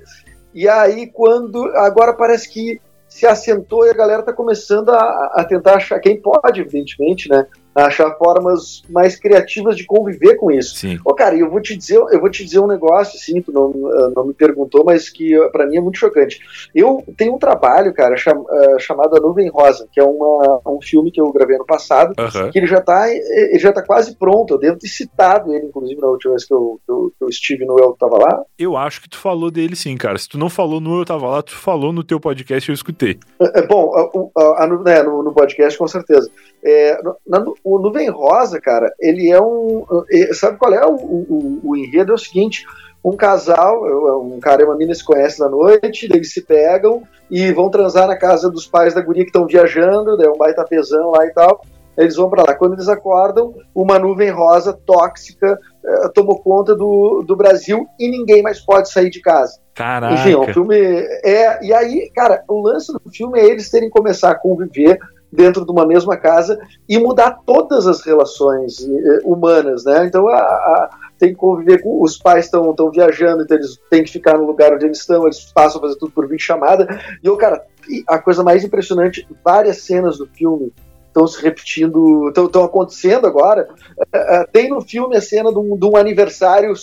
[0.53, 5.43] E aí quando agora parece que se assentou e a galera está começando a, a,
[5.43, 7.45] tentar achar, quem pode, evidentemente, né?
[7.73, 10.75] Achar formas mais criativas de conviver com isso.
[10.75, 10.99] Sim.
[11.05, 13.71] Ô, cara, eu vou te dizer, eu vou te dizer um negócio, assim, tu não,
[13.71, 16.39] eh, não me perguntou, mas que eh, para mim é muito chocante.
[16.75, 20.81] Eu tenho um trabalho, cara, cham, uh, chamado A Nuvem Rosa, que é uma, um
[20.81, 22.13] filme que eu gravei ano passado,
[22.51, 24.53] que ele já está ele já tá quase pronto.
[24.53, 27.29] Eu devo ter citado ele, inclusive, na última vez que eu, que eu, que eu
[27.29, 28.43] estive no Eu Tava Lá.
[28.57, 30.17] Eu acho que tu falou dele sim, cara.
[30.17, 33.19] Se tu não falou no Eu Tava Lá, tu falou no teu podcast eu escutei.
[33.39, 36.29] É, é bom, a, a, a, né, no, no, podcast com certeza.
[36.63, 39.86] É, na, o Nuvem Rosa, cara, ele é um.
[40.12, 42.12] É, sabe qual é o, o, o enredo?
[42.12, 42.65] É o seguinte:
[43.04, 43.84] um casal,
[44.21, 48.08] um cara e uma menina se conhecem na noite, eles se pegam e vão transar
[48.08, 51.26] na casa dos pais da guria que estão viajando, daí é um baita pesão lá
[51.26, 51.62] e tal.
[51.97, 52.56] Eles vão para lá.
[52.56, 58.41] Quando eles acordam, uma nuvem rosa tóxica uh, tomou conta do, do Brasil e ninguém
[58.41, 59.60] mais pode sair de casa.
[59.74, 60.13] Caraca.
[60.13, 61.63] Enfim, o filme é.
[61.63, 64.97] E aí, cara, o lance do filme é eles terem que começar a conviver
[65.31, 70.05] dentro de uma mesma casa e mudar todas as relações uh, humanas, né?
[70.05, 74.11] Então a, a, tem que conviver com os pais estão viajando, então eles têm que
[74.11, 76.87] ficar no lugar onde eles estão, eles passam a fazer tudo por vídeo chamada.
[77.23, 77.63] E eu, cara,
[78.07, 80.73] a coisa mais impressionante, várias cenas do filme
[81.07, 83.67] estão se repetindo, estão acontecendo agora.
[84.11, 86.73] É, tem no filme a cena de um, de um aniversário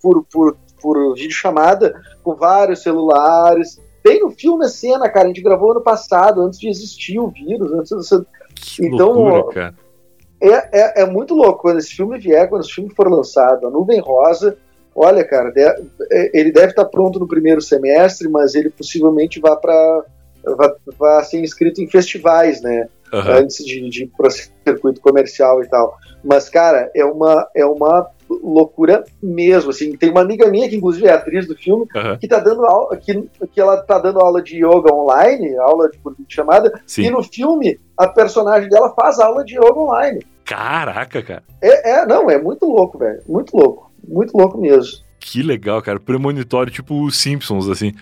[0.00, 3.80] por, por, por videochamada com vários celulares.
[4.02, 7.28] Tem no filme a cena, cara, a gente gravou ano passado, antes de existir o
[7.28, 7.72] vírus.
[7.72, 8.26] Antes de...
[8.54, 9.74] Que então, loucura, cara.
[10.40, 13.66] É, é, é, muito louco quando esse filme vier, quando esse filme for lançado.
[13.66, 14.56] A Nuvem Rosa,
[14.94, 15.52] olha, cara,
[16.34, 20.04] ele deve estar pronto no primeiro semestre, mas ele possivelmente vá para
[20.44, 22.88] vá, vá ser inscrito em festivais, né?
[23.12, 23.32] uhum.
[23.32, 25.96] antes de, de ir para o circuito comercial e tal.
[26.24, 29.96] Mas, cara, é uma, é uma loucura mesmo, assim.
[29.96, 32.18] Tem uma amiga minha, que inclusive é atriz do filme, uhum.
[32.18, 35.98] que tá dando aula, que, que ela tá dando aula de yoga online, aula de
[35.98, 37.02] por chamada, Sim.
[37.02, 40.20] e no filme a personagem dela faz aula de yoga online.
[40.44, 41.42] Caraca, cara.
[41.60, 43.22] É, é não, é muito louco, velho.
[43.28, 43.92] Muito louco.
[44.06, 44.98] Muito louco mesmo.
[45.20, 46.00] Que legal, cara.
[46.00, 47.92] Premonitório, tipo os Simpsons, assim.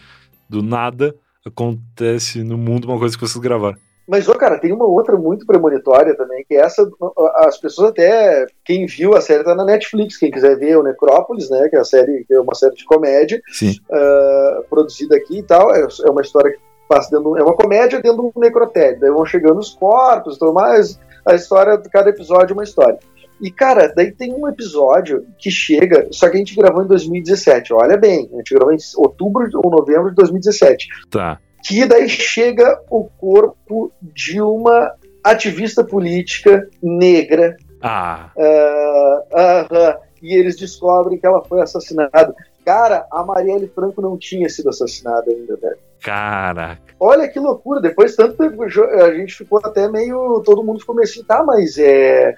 [0.48, 1.14] Do nada
[1.46, 3.76] acontece no mundo uma coisa que vocês gravaram.
[4.11, 6.85] Mas, ó, cara, tem uma outra muito premonitória também, que é essa,
[7.37, 11.49] as pessoas até, quem viu a série tá na Netflix, quem quiser ver o Necrópolis,
[11.49, 13.40] né, que é a série, que é uma série de comédia,
[13.88, 18.03] uh, produzida aqui e tal, é, é, uma história que passa dentro, é uma comédia
[18.03, 22.11] dentro de um necrotério, daí vão chegando os corpos, tudo mais, a história, de cada
[22.11, 22.99] episódio é uma história.
[23.40, 27.73] E, cara, daí tem um episódio que chega, só que a gente gravou em 2017,
[27.73, 30.88] olha bem, a gente gravou em outubro ou novembro de 2017.
[31.09, 37.57] Tá que daí chega o corpo de uma ativista política negra.
[37.83, 38.31] Ah.
[38.37, 42.35] Uh, uh, uh, e eles descobrem que ela foi assassinada.
[42.64, 45.79] Cara, a Marielle Franco não tinha sido assassinada ainda, velho.
[46.03, 46.83] Caraca.
[46.99, 47.81] Olha que loucura.
[47.81, 50.42] Depois, tanto a gente ficou até meio.
[50.44, 52.35] Todo mundo ficou meio assim, tá, mas é.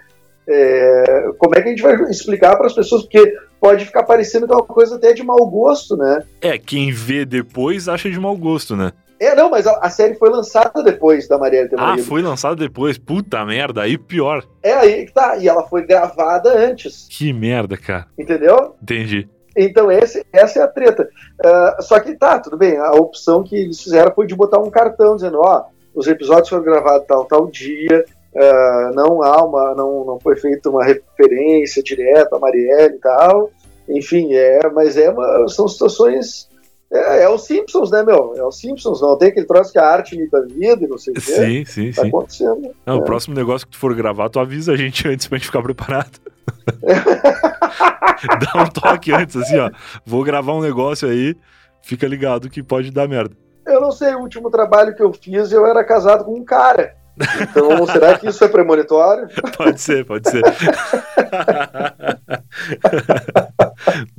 [0.49, 3.03] é como é que a gente vai explicar para as pessoas?
[3.03, 6.23] Porque pode ficar parecendo que é uma coisa até de mau gosto, né?
[6.41, 8.93] É, quem vê depois acha de mau gosto, né?
[9.23, 12.57] É, não, mas a, a série foi lançada depois da Marielle ter Ah, foi lançada
[12.57, 12.99] depois.
[12.99, 14.45] Puta merda, aí pior.
[14.61, 15.37] É aí que tá.
[15.37, 17.07] E ela foi gravada antes.
[17.09, 18.09] Que merda, cara.
[18.19, 18.75] Entendeu?
[18.83, 19.29] Entendi.
[19.57, 21.09] Então, esse, essa é a treta.
[21.39, 22.77] Uh, só que tá, tudo bem.
[22.79, 26.65] A opção que eles fizeram foi de botar um cartão dizendo: ó, os episódios foram
[26.65, 28.05] gravados tal, tal dia.
[28.35, 33.53] Uh, não há uma, não, não foi feita uma referência direta a Marielle e tal.
[33.89, 36.51] Enfim, é, mas é uma, são situações
[36.93, 38.35] é, é os Simpsons, né, meu?
[38.37, 40.99] É os Simpsons, não tem aquele troço que a arte imita a vida e não
[40.99, 41.23] sei o quê.
[41.23, 42.09] Sim, sim, tá sim.
[42.09, 42.71] acontecendo.
[42.85, 42.99] Não, é.
[42.99, 45.63] O próximo negócio que tu for gravar, tu avisa a gente antes pra gente ficar
[45.63, 46.21] preparado.
[46.85, 49.71] Dá um toque antes, assim, ó.
[50.05, 51.35] Vou gravar um negócio aí,
[51.81, 53.35] fica ligado que pode dar merda.
[53.67, 56.95] Eu não sei, o último trabalho que eu fiz, eu era casado com um cara.
[57.41, 59.29] Então, será que isso é premonitório?
[59.57, 60.43] Pode ser, pode ser.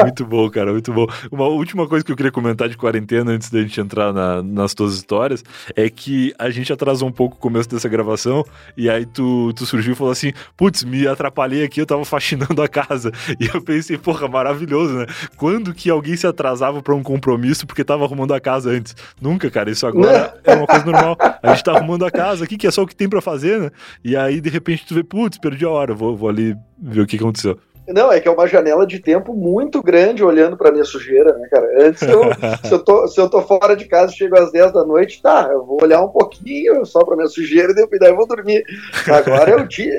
[0.01, 1.08] muito bom, cara, muito bom.
[1.32, 4.73] Uma última coisa que eu queria comentar de quarentena antes da gente entrar na, nas
[4.73, 5.43] tuas histórias
[5.75, 8.43] é que a gente atrasou um pouco o começo dessa gravação
[8.77, 12.62] e aí tu, tu surgiu e falou assim: putz, me atrapalhei aqui, eu tava faxinando
[12.62, 13.12] a casa.
[13.39, 15.06] E eu pensei, porra, maravilhoso, né?
[15.36, 18.95] Quando que alguém se atrasava para um compromisso porque tava arrumando a casa antes?
[19.19, 21.17] Nunca, cara, isso agora é uma coisa normal.
[21.41, 23.60] A gente tá arrumando a casa aqui, que é só o que tem para fazer,
[23.60, 23.72] né?
[24.04, 27.08] E aí, de repente, tu vê, putz, perdi a hora, vou, vou ali ver o
[27.08, 27.58] que aconteceu.
[27.88, 31.48] Não, é que é uma janela de tempo muito grande olhando pra minha sujeira, né,
[31.50, 31.86] cara?
[31.86, 32.22] Antes, eu,
[32.63, 35.50] se, eu tô, se eu tô fora de casa, chego às 10 da noite, tá,
[35.52, 38.63] eu vou olhar um pouquinho só pra minha sujeira e daí eu vou dormir.
[39.08, 39.93] Agora é o dia,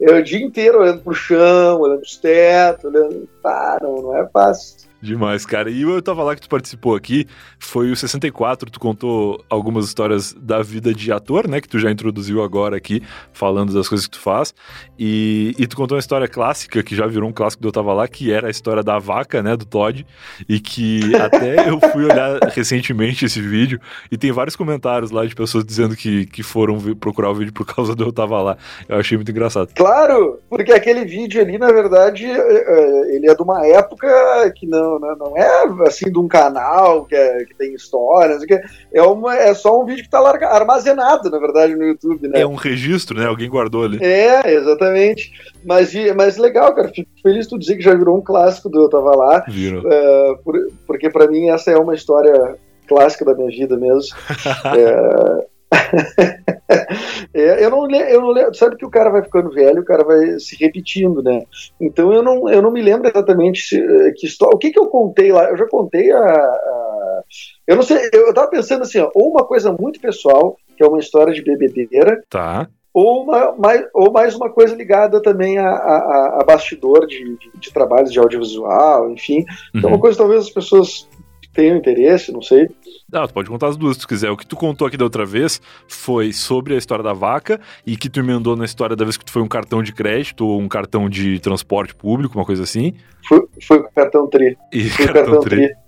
[0.00, 3.28] é o dia inteiro olhando pro chão, olhando pros tetos, olhando.
[3.42, 4.88] Tá, não, não é fácil.
[5.04, 5.70] Demais, cara.
[5.70, 7.26] E eu tava lá que tu participou aqui,
[7.58, 11.90] foi o 64, tu contou algumas histórias da vida de ator, né, que tu já
[11.90, 14.54] introduziu agora aqui, falando das coisas que tu faz,
[14.98, 17.92] e, e tu contou uma história clássica, que já virou um clássico do Eu Tava
[17.92, 20.06] Lá, que era a história da vaca, né, do Todd,
[20.48, 23.78] e que até eu fui olhar recentemente esse vídeo,
[24.10, 27.66] e tem vários comentários lá de pessoas dizendo que, que foram procurar o vídeo por
[27.66, 28.56] causa do Eu Tava Lá.
[28.88, 29.68] Eu achei muito engraçado.
[29.74, 35.16] Claro, porque aquele vídeo ali, na verdade, ele é de uma época que não não,
[35.16, 38.60] não é assim de um canal que, é, que tem histórias, que
[38.92, 42.40] é, uma, é só um vídeo que está armazenado, na verdade, no YouTube, né?
[42.40, 43.26] É um registro, né?
[43.26, 43.98] Alguém guardou ali.
[44.02, 45.32] É, exatamente.
[45.64, 46.88] Mas, mas legal, cara.
[46.88, 49.44] Fico feliz tu dizer que já virou um clássico do Eu Tava Lá.
[49.48, 49.82] Virou.
[49.82, 50.54] Uh, por,
[50.86, 54.14] porque para mim essa é uma história clássica da minha vida mesmo.
[54.76, 55.46] é,
[57.34, 60.04] é, eu não eu não lembro, sabe que o cara vai ficando velho, o cara
[60.04, 61.42] vai se repetindo, né?
[61.80, 64.86] Então eu não, eu não me lembro exatamente se, que história, o que que eu
[64.86, 65.50] contei lá.
[65.50, 67.22] Eu já contei a, a
[67.66, 70.86] eu não sei, eu tava pensando assim, ó, ou uma coisa muito pessoal, que é
[70.86, 72.22] uma história de bebedeira.
[72.28, 72.68] Tá.
[72.92, 77.50] Ou, uma, mais, ou mais uma coisa ligada também a, a, a bastidor de, de,
[77.58, 79.44] de, trabalhos de audiovisual, enfim.
[79.74, 79.96] Então, uhum.
[79.96, 81.08] uma coisa talvez as pessoas
[81.54, 82.68] tenham interesse, não sei.
[83.10, 84.30] Não, tu pode contar as duas se tu quiser.
[84.30, 87.96] O que tu contou aqui da outra vez foi sobre a história da vaca e
[87.96, 90.60] que tu emendou na história da vez que tu foi um cartão de crédito ou
[90.60, 92.94] um cartão de transporte público, uma coisa assim.
[93.26, 94.58] Foi, foi o cartão TRI.
[94.72, 95.68] E foi cartão, cartão TRI.
[95.68, 95.83] TRI.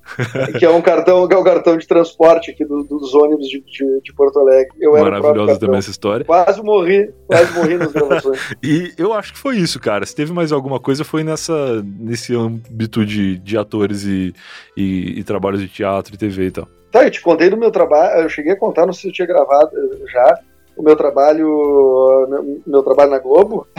[0.58, 3.60] Que é um cartão, que é um cartão de transporte aqui do, dos ônibus de,
[3.60, 4.72] de, de, Porto Alegre.
[4.80, 6.24] Eu Maravilhosa também essa história.
[6.24, 8.38] Quase morri, quase morri nas gravações.
[8.62, 10.06] e eu acho que foi isso, cara.
[10.06, 14.32] Se teve mais alguma coisa, foi nessa, nesse âmbito de, de atores e,
[14.76, 16.68] e, e trabalhos de teatro e TV e tal.
[16.90, 19.12] Tá, eu te contei do meu trabalho, eu cheguei a contar, não sei se eu
[19.12, 19.70] tinha gravado
[20.06, 20.38] já,
[20.76, 23.66] o meu trabalho, meu, meu trabalho na Globo.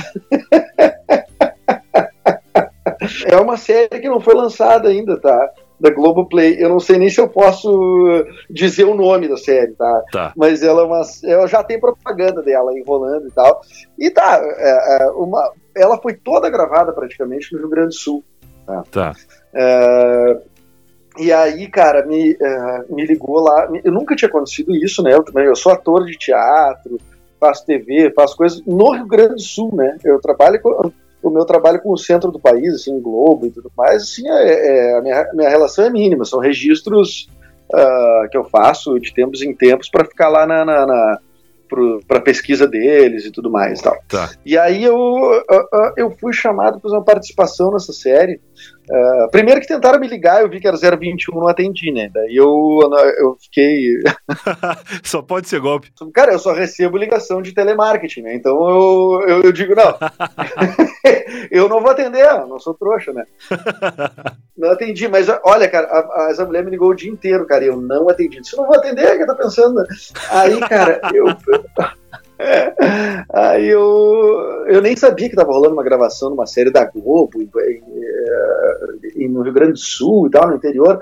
[3.26, 5.52] é uma série que não foi lançada ainda, tá?
[5.80, 6.58] Da Globoplay.
[6.60, 10.04] Eu não sei nem se eu posso dizer o nome da série, tá?
[10.12, 10.34] tá.
[10.36, 13.62] Mas ela, é uma, ela já tem propaganda dela enrolando e tal.
[13.98, 18.24] E tá, é, é uma, ela foi toda gravada praticamente no Rio Grande do Sul.
[18.66, 18.84] Tá.
[18.92, 19.16] tá.
[19.54, 20.38] É,
[21.20, 23.68] e aí, cara, me, uh, me ligou lá.
[23.84, 25.14] Eu nunca tinha acontecido isso, né?
[25.14, 27.00] Eu, também, eu sou ator de teatro,
[27.40, 29.98] faço TV, faço coisas no Rio Grande do Sul, né?
[30.04, 30.92] Eu trabalho com
[31.28, 34.92] o meu trabalho com o centro do país, assim, Globo e tudo mais, assim, é,
[34.92, 36.26] é a minha, minha relação é mínima.
[36.26, 37.30] São registros
[37.74, 41.20] uh, que eu faço de tempos em tempos para ficar lá na, na, na
[42.08, 43.98] para pesquisa deles e tudo mais, tal.
[44.08, 44.32] Tá.
[44.46, 48.40] E aí eu, eu, eu fui chamado para uma participação nessa série
[48.90, 52.10] Uh, primeiro que tentaram me ligar, eu vi que era 021, não atendi, né?
[52.14, 52.80] Daí eu,
[53.20, 53.96] eu fiquei.
[55.04, 55.92] só pode ser golpe.
[56.14, 58.36] Cara, eu só recebo ligação de telemarketing, né?
[58.36, 59.96] Então eu, eu, eu digo, não.
[61.52, 63.26] eu não vou atender, não sou trouxa, né?
[64.58, 67.64] não atendi, mas olha, cara, a, a, essa mulher me ligou o dia inteiro, cara,
[67.64, 68.46] e eu não atendi.
[68.48, 69.84] Se eu não vou atender, o que tá pensando?
[70.30, 71.26] Aí, cara, eu.
[72.40, 72.74] É.
[73.34, 77.50] Aí eu, eu nem sabia que estava rolando uma gravação numa série da Globo em,
[79.16, 81.00] em, em, no Rio Grande do Sul e tal, no interior.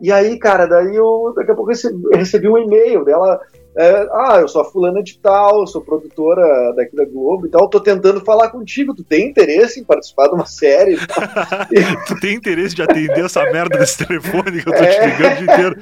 [0.00, 3.40] E aí, cara, daí eu daqui a pouco recebi, recebi um e-mail dela.
[3.76, 7.68] É, ah, eu sou a fulana de tal, sou produtora daqui da Globo e tal,
[7.68, 10.96] tô tentando falar contigo, tu tem interesse em participar de uma série?
[12.08, 14.88] tu tem interesse de atender essa merda desse telefone que eu tô é...
[14.88, 15.76] te ligando o dia inteiro?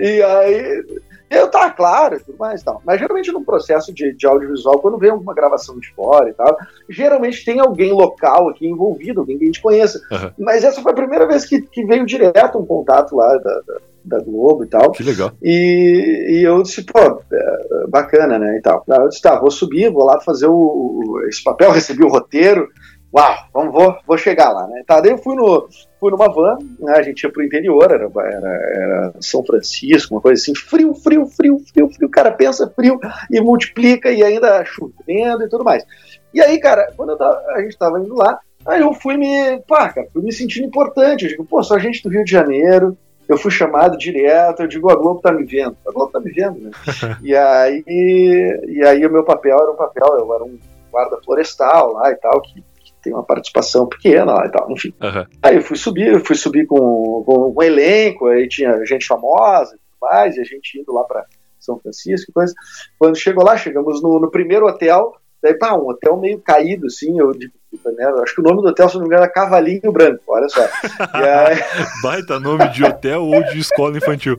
[0.00, 0.84] e aí
[1.30, 2.82] eu, tá, claro, tudo mais tal.
[2.84, 6.56] Mas geralmente no processo de, de, audiovisual, quando vem uma gravação de fora e tal,
[6.88, 10.00] geralmente tem alguém local aqui envolvido, alguém que a gente conheça.
[10.10, 10.32] Uhum.
[10.40, 13.76] Mas essa foi a primeira vez que, que veio direto um contato lá da, da,
[14.04, 14.90] da Globo e tal.
[14.90, 15.30] Que legal.
[15.40, 18.84] E, e eu disse, pô, é, bacana, né, e tal.
[18.88, 22.68] Eu disse, tá, vou subir, vou lá fazer o esse papel, recebi o roteiro,
[23.12, 24.82] uau, vamos, vou, vou chegar lá, né?
[24.86, 25.68] Tá, daí eu fui, no,
[25.98, 30.20] fui numa van, né, a gente ia pro interior, era, era, era, São Francisco, uma
[30.20, 32.98] coisa assim, frio, frio, frio, frio, frio, cara, pensa frio
[33.30, 35.84] e multiplica e ainda chovendo e tudo mais.
[36.32, 39.88] E aí, cara, quando tava, a gente tava indo lá, aí eu fui me, pá,
[39.88, 42.96] cara, fui me sentindo importante, eu digo, pô, sou gente do Rio de Janeiro,
[43.28, 46.32] eu fui chamado direto, eu digo, a Globo tá me vendo, a Globo tá me
[46.32, 46.70] vendo, né?
[47.22, 50.58] e aí, e aí o meu papel era um papel, eu era um
[50.90, 52.64] guarda florestal lá e tal, que
[53.02, 54.92] tem uma participação pequena lá e tal, enfim.
[55.00, 55.26] Uhum.
[55.42, 59.74] Aí eu fui subir, eu fui subir com, com um elenco, aí tinha gente famosa
[59.74, 61.24] e tudo mais, e a gente indo lá para
[61.58, 62.54] São Francisco e coisa.
[62.98, 67.18] Quando chegou lá, chegamos no, no primeiro hotel, daí, pá, um hotel meio caído, assim,
[67.18, 67.52] eu digo,
[67.96, 70.48] né, acho que o nome do hotel, se não me engano, era Cavalinho Branco, olha
[70.48, 70.60] só.
[71.14, 71.58] Aí...
[72.02, 74.38] Baita nome de hotel ou de escola infantil.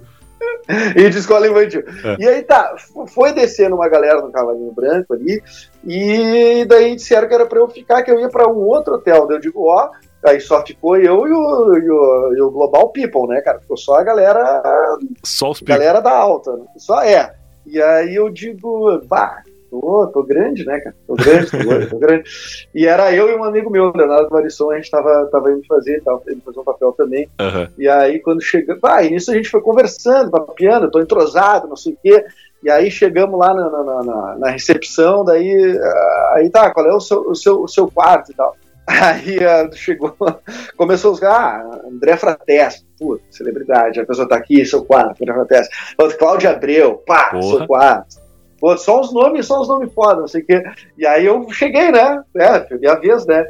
[0.95, 1.83] e de escola infantil.
[2.03, 2.15] É.
[2.19, 2.75] E aí tá,
[3.07, 5.41] foi descendo uma galera no Cavalinho Branco ali,
[5.85, 9.27] e daí disseram que era pra eu ficar, que eu ia pra um outro hotel.
[9.27, 9.89] Daí eu digo, ó,
[10.25, 13.59] aí só ficou eu e o, e o, e o Global People, né, cara?
[13.59, 14.61] Ficou só a galera.
[15.23, 16.55] Só os Galera da alta.
[16.55, 16.65] Né?
[16.77, 17.33] Só é.
[17.65, 20.95] E aí eu digo, bah, tô, tô grande, né, cara?
[21.07, 22.23] Tô grande, tô, grande, tô grande.
[22.75, 26.01] E era eu e um amigo meu, Leonardo Marisson, a gente tava, tava indo fazer,
[26.03, 27.29] tava indo fazer um papel também.
[27.39, 27.67] Uhum.
[27.77, 31.93] E aí, quando chegamos, ah, nisso a gente foi conversando, papiando, tô entrosado, não sei
[31.93, 32.25] o quê.
[32.63, 36.93] E aí chegamos lá na, na, na, na recepção, daí, ah, aí tá, qual é
[36.93, 38.55] o seu, o seu, o seu quarto e tal.
[38.87, 40.13] Aí uh, chegou,
[40.75, 45.33] começou a usar, ah, André Frates, puta, celebridade, a pessoa tá aqui, seu quarto, André
[45.33, 45.69] Frates.
[46.17, 47.57] Cláudio Abreu, pá, Porra.
[47.57, 48.20] seu quarto.
[48.77, 50.63] Só os nomes, só os nomes foda, sei o quê.
[50.97, 52.23] E aí eu cheguei, né?
[52.35, 53.45] É, peguei a vez, né?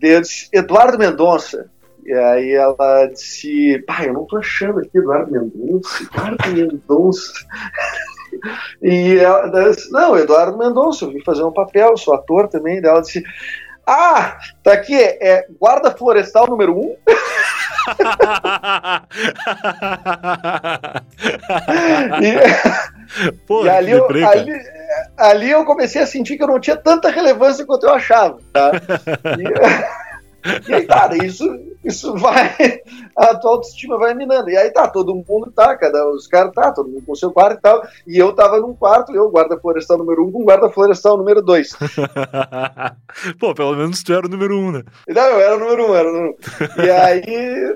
[0.00, 1.70] Eu disse, Eduardo Mendonça.
[2.04, 7.32] E aí ela disse, pai, eu não tô achando aqui Eduardo Mendonça, Eduardo Mendonça.
[8.82, 12.78] E ela disse, não, Eduardo Mendonça, eu vim fazer um papel, sou ator também.
[12.84, 13.24] Ela disse,
[13.86, 16.96] ah, tá aqui, é guarda florestal número um.
[22.22, 24.52] e, Pô, e ali, eu, ali,
[25.16, 28.38] ali, eu comecei a sentir que eu não tinha tanta relevância quanto eu achava.
[28.52, 28.72] Tá?
[29.38, 29.44] E,
[30.68, 31.44] e aí, cara, isso,
[31.84, 32.54] isso vai.
[33.16, 34.50] A tua autoestima vai minando.
[34.50, 37.58] E aí tá, todo mundo tá, cada os caras tá, todo mundo com seu quarto
[37.58, 37.82] e tal.
[38.06, 41.70] E eu tava num quarto, eu, guarda florestal número um, com guarda florestal número dois.
[43.38, 44.82] Pô, pelo menos tu era o número um, né?
[45.08, 46.82] Não, eu era o número um, era o número um.
[46.84, 47.74] E aí.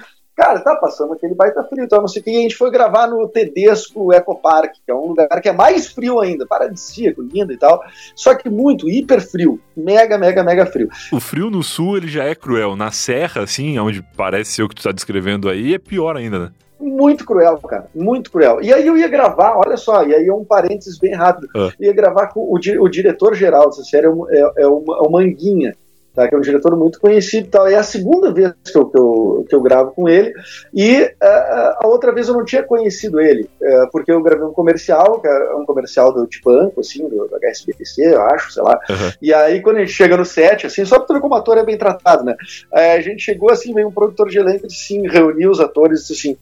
[0.36, 2.30] Cara, tá passando aquele baita frio, então não sei o que.
[2.30, 5.52] E a gente foi gravar no Tedesco Eco Park, que é um lugar que é
[5.52, 7.80] mais frio ainda, paradisíaco, lindo e tal.
[8.16, 9.60] Só que muito, hiper frio.
[9.76, 10.88] Mega, mega, mega frio.
[11.12, 12.74] O frio no sul, ele já é cruel.
[12.74, 16.38] Na serra, assim, onde parece ser o que tu tá descrevendo aí, é pior ainda,
[16.38, 16.50] né?
[16.80, 18.60] Muito cruel, cara, muito cruel.
[18.60, 21.48] E aí eu ia gravar, olha só, e aí é um parênteses bem rápido.
[21.56, 21.70] Ah.
[21.80, 25.74] ia gravar com o, o diretor-geral dessa série, é, é, é, uma, é o Manguinha
[26.14, 26.28] tá?
[26.28, 27.66] que é um diretor muito conhecido e tal.
[27.66, 30.32] É a segunda vez que eu, que eu, que eu gravo com ele,
[30.72, 34.52] e uh, a outra vez eu não tinha conhecido ele, uh, porque eu gravei um
[34.52, 38.62] comercial, que é um comercial do de banco, assim, do, do HSBC, eu acho, sei
[38.62, 38.78] lá.
[38.88, 39.12] Uhum.
[39.20, 41.58] E aí, quando a gente chega no set, assim, só pra tu ver como ator
[41.58, 42.34] é bem tratado, né?
[42.72, 46.02] Uh, a gente chegou assim, veio um produtor de elenco, assim, reuniu os atores e
[46.02, 46.38] disse assim: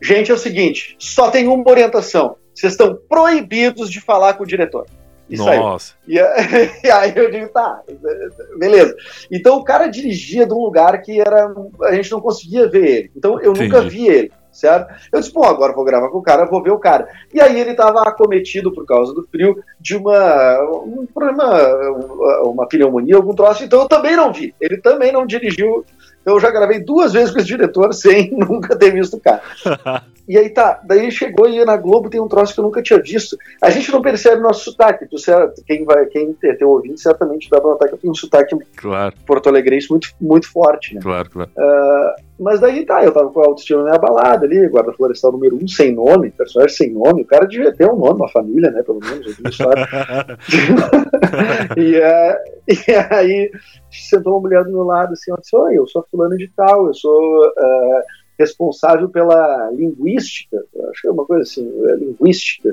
[0.00, 2.36] gente, é o seguinte, só tem uma orientação.
[2.54, 4.86] Vocês estão proibidos de falar com o diretor.
[5.28, 5.94] E Nossa.
[6.06, 6.18] E,
[6.84, 7.82] e, aí eu digo, tá,
[8.58, 8.94] beleza.
[9.30, 11.52] Então o cara dirigia de um lugar que era.
[11.82, 13.10] A gente não conseguia ver ele.
[13.16, 13.68] Então eu Entendi.
[13.68, 14.32] nunca vi ele.
[14.52, 14.92] certo?
[15.12, 17.08] Eu disse, pô, agora vou gravar com o cara, vou ver o cara.
[17.32, 21.44] E aí ele estava acometido por causa do frio de uma um problema,
[22.44, 24.54] uma pneumonia, algum troço, então eu também não vi.
[24.60, 25.84] Ele também não dirigiu.
[26.26, 29.42] Eu já gravei duas vezes com esse diretor sem nunca ter visto o cara.
[30.28, 33.00] E aí tá, daí chegou e na Globo tem um troço que eu nunca tinha
[33.00, 33.38] visto.
[33.62, 35.06] A gente não percebe nosso sotaque.
[35.06, 35.16] Tu,
[35.64, 38.56] quem vai, quem ter teu ouvinte certamente dá pra notar que eu tenho um sotaque
[38.74, 39.14] claro.
[39.24, 41.00] porto-alegrense muito, muito forte, né?
[41.00, 41.50] Claro, claro.
[41.56, 45.56] Uh, mas daí tá, eu tava com a autoestima meio abalada ali, guarda florestal número
[45.56, 47.22] um, sem nome, personagem sem nome.
[47.22, 48.82] O cara devia ter um nome, uma família, né?
[48.82, 49.38] Pelo menos,
[51.76, 52.36] e, uh,
[52.68, 53.50] e aí
[53.90, 56.86] sentou uma mulher do meu lado assim, ela disse, Oi, eu sou fulano de tal,
[56.86, 57.46] eu sou.
[57.46, 62.70] Uh, responsável pela linguística, acho que é uma coisa assim, é linguística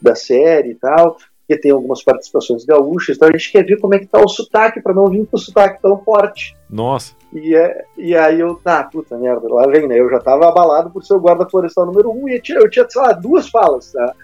[0.00, 3.94] da série e tal, que tem algumas participações gaúchas, então a gente quer ver como
[3.94, 6.56] é que tá o sotaque, para não vir com o sotaque tão forte.
[6.70, 7.14] Nossa.
[7.32, 9.98] E, é, e aí eu, tá, puta merda, lá vem, né?
[9.98, 12.68] Eu já tava abalado por ser o guarda florestal número um, e eu tinha, eu
[12.68, 14.14] tinha sei lá, duas falas, tá?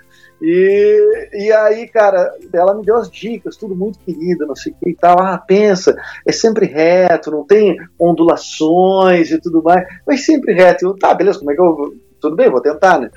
[0.40, 4.76] E, e aí, cara, ela me deu as dicas, tudo muito querido, não sei o
[4.76, 5.18] que e tal.
[5.20, 10.86] Ah, pensa, é sempre reto, não tem ondulações e tudo mais, mas sempre reto.
[10.86, 11.94] Eu, tá, beleza, como é que eu.
[12.20, 13.10] Tudo bem, vou tentar, né?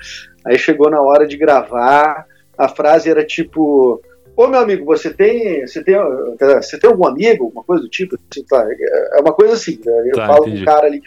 [0.44, 2.26] Aí chegou na hora de gravar,
[2.58, 4.00] a frase era tipo.
[4.36, 5.94] Ô meu amigo, você tem, você tem,
[6.38, 8.16] você tem algum amigo, alguma coisa do tipo?
[8.16, 8.66] Assim, tá,
[9.12, 10.04] é uma coisa assim, né?
[10.06, 10.56] eu tá, falo entendi.
[10.56, 11.02] com um cara ali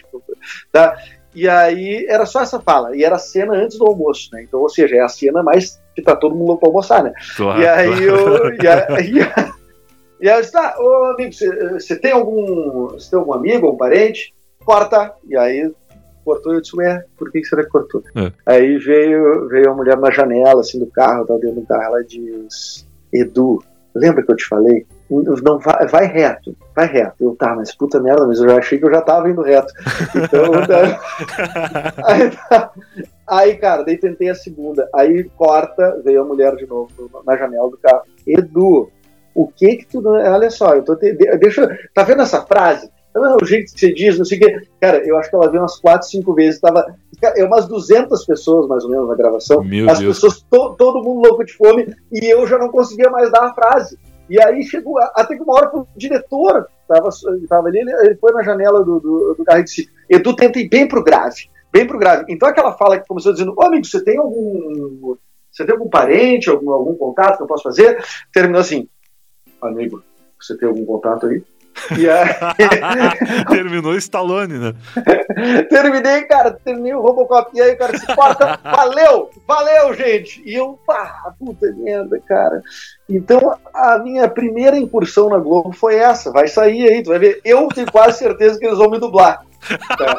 [0.71, 0.97] tá,
[1.33, 4.43] e aí era só essa fala, e era a cena antes do almoço, né?
[4.43, 7.13] Então, ou seja, é a cena mais que tá todo mundo louco pra almoçar, né?
[7.35, 8.15] Claro, e aí eu.
[8.61, 9.11] E aí,
[10.21, 12.87] e aí eu disse, tá, ô amigo, você tem algum.
[12.89, 14.33] Você tem algum amigo, algum parente?
[14.63, 15.13] Corta!
[15.27, 15.71] E aí
[16.23, 18.01] cortou, eu disse, ué, por que será que cortou?
[18.15, 18.31] É.
[18.45, 22.03] Aí veio, veio a mulher na janela, assim, do carro, tava dentro do carro, ela
[22.03, 22.84] diz,
[23.21, 23.63] Edu,
[23.93, 24.85] lembra que eu te falei?
[25.09, 27.15] não vai, vai, reto, vai reto.
[27.19, 29.71] Eu, tá, mas puta merda, mas eu já achei que eu já tava indo reto.
[30.15, 30.51] Então,
[32.03, 32.71] aí, tá.
[33.27, 34.89] aí, cara, daí tentei a segunda.
[34.93, 36.89] Aí corta, veio a mulher de novo
[37.25, 38.03] na janela do carro.
[38.25, 38.89] Edu,
[39.35, 40.07] o que que tu.
[40.07, 40.95] Olha só, eu tô.
[40.95, 41.13] Te...
[41.13, 41.77] Deixa.
[41.93, 42.89] Tá vendo essa frase?
[43.15, 44.67] Tá o jeito que você diz, não sei o quê.
[44.81, 46.59] Cara, eu acho que ela veio umas 4, 5 vezes.
[46.59, 46.85] Tava,
[47.23, 49.63] é umas 200 pessoas, mais ou menos, na gravação.
[49.63, 50.19] Meu As Deus.
[50.19, 53.53] pessoas, to, todo mundo louco de fome, e eu já não conseguia mais dar a
[53.53, 53.97] frase.
[54.29, 57.09] E aí chegou, até que uma hora o diretor estava
[57.47, 60.67] tava ali, ele foi na janela do, do, do carro e disse: Edu, tenta ir
[60.67, 62.25] bem pro grave, bem pro grave.
[62.27, 65.15] Então aquela fala que começou dizendo: Ô amigo, você tem algum.
[65.49, 68.03] Você tem algum parente, algum, algum contato que eu posso fazer?
[68.33, 68.89] Terminou assim:
[69.61, 70.03] Amigo,
[70.37, 71.41] você tem algum contato aí?
[71.97, 72.29] E aí...
[73.49, 74.73] Terminou Stallone, né?
[75.69, 77.51] Terminei, cara, terminei o Robocop.
[77.53, 80.41] E aí o cara se porta, valeu, valeu, gente.
[80.45, 82.61] E eu, pá, puta merda, cara.
[83.09, 86.31] Então, a minha primeira incursão na Globo foi essa.
[86.31, 87.39] Vai sair aí, tu vai ver.
[87.43, 89.41] Eu tenho quase certeza que eles vão me dublar.
[89.97, 90.15] Tá?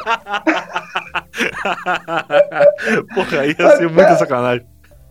[3.15, 4.67] Porra, ia ser muita sacanagem.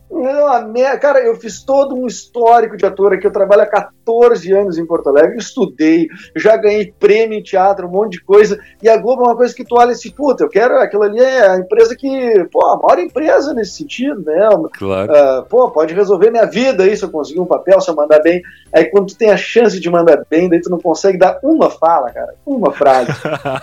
[0.09, 3.25] Não, cara, eu fiz todo um histórico de ator aqui.
[3.25, 7.91] Eu trabalho há 14 anos em Porto Alegre, estudei, já ganhei prêmio em teatro, um
[7.91, 8.59] monte de coisa.
[8.81, 10.75] E a Globo é uma coisa que tu olha assim, puta, eu quero.
[10.75, 14.47] Aquilo ali é a empresa que, pô, a maior empresa nesse sentido, né?
[14.73, 15.11] Claro.
[15.11, 18.21] Uh, pô, pode resolver minha vida aí se eu conseguir um papel, se eu mandar
[18.21, 18.41] bem.
[18.73, 21.69] Aí quando tu tem a chance de mandar bem, daí tu não consegue dar uma
[21.69, 23.11] fala, cara, uma frase.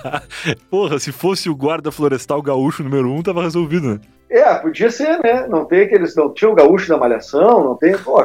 [0.68, 4.01] Porra, se fosse o guarda florestal gaúcho número um, tava resolvido, né?
[4.33, 5.47] É, podia ser, né?
[5.47, 6.16] Não tem aqueles.
[6.16, 7.97] Não tinha o gaúcho da Malhação, não tem.
[7.99, 8.18] Pô,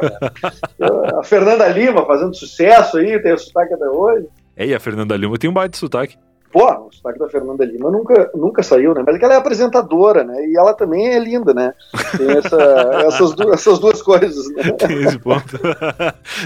[1.18, 4.26] a Fernanda Lima fazendo sucesso aí, tem o sotaque até hoje.
[4.56, 6.16] É, e a Fernanda Lima tem um baita de sotaque.
[6.50, 9.02] Pô, o sotaque da Fernanda Lima nunca, nunca saiu, né?
[9.06, 10.46] Mas é que ela é apresentadora, né?
[10.46, 11.74] E ela também é linda, né?
[12.16, 12.56] Tem essa,
[13.06, 14.72] essas, duas, essas duas coisas, né?
[14.80, 15.60] Tem esse ponto.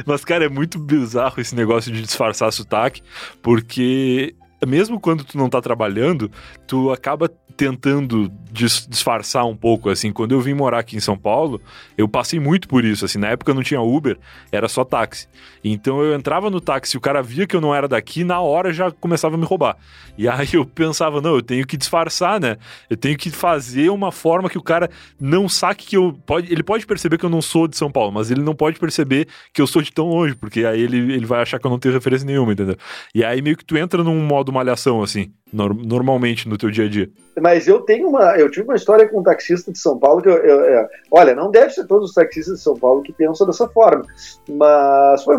[0.05, 3.01] Mas, cara, é muito bizarro esse negócio de disfarçar sotaque,
[3.41, 4.35] porque
[4.67, 6.31] mesmo quando tu não tá trabalhando,
[6.67, 11.17] tu acaba tentando dis disfarçar um pouco, assim, quando eu vim morar aqui em São
[11.17, 11.61] Paulo,
[11.97, 14.19] eu passei muito por isso, assim, na época não tinha Uber,
[14.51, 15.29] era só táxi.
[15.63, 18.73] Então eu entrava no táxi, o cara via que eu não era daqui, na hora
[18.73, 19.77] já começava a me roubar.
[20.19, 22.57] E aí eu pensava, não, eu tenho que disfarçar, né?
[22.91, 24.91] Eu tenho que fazer uma forma que o cara
[25.21, 28.13] não saque que eu pode, ele pode perceber que eu não sou de São Paulo,
[28.13, 31.27] mas ele não pode perceber que eu sou de tão longe, porque aí ele, ele
[31.27, 32.77] vai achar que eu não tenho referência nenhuma, entendeu?
[33.15, 36.89] E aí meio que tu entra num modo malhação assim normalmente no teu dia a
[36.89, 37.11] dia.
[37.41, 40.29] Mas eu tenho uma, eu tive uma história com um taxista de São Paulo que
[40.29, 43.47] eu, eu, eu, olha, não deve ser todos os taxistas de São Paulo que pensam
[43.47, 44.03] dessa forma,
[44.49, 45.37] mas foi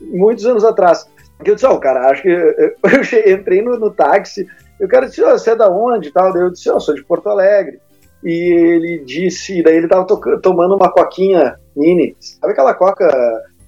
[0.00, 1.08] muitos anos atrás.
[1.42, 4.46] Que eu disse, ó, oh, cara, acho que eu, entrei no, no táxi,
[4.80, 6.32] e o cara disse, oh, você é da onde e tal?
[6.32, 7.78] Daí eu disse, ó, oh, sou de Porto Alegre.
[8.24, 10.06] E ele disse, daí ele tava
[10.40, 13.06] tomando uma coquinha mini, sabe aquela coca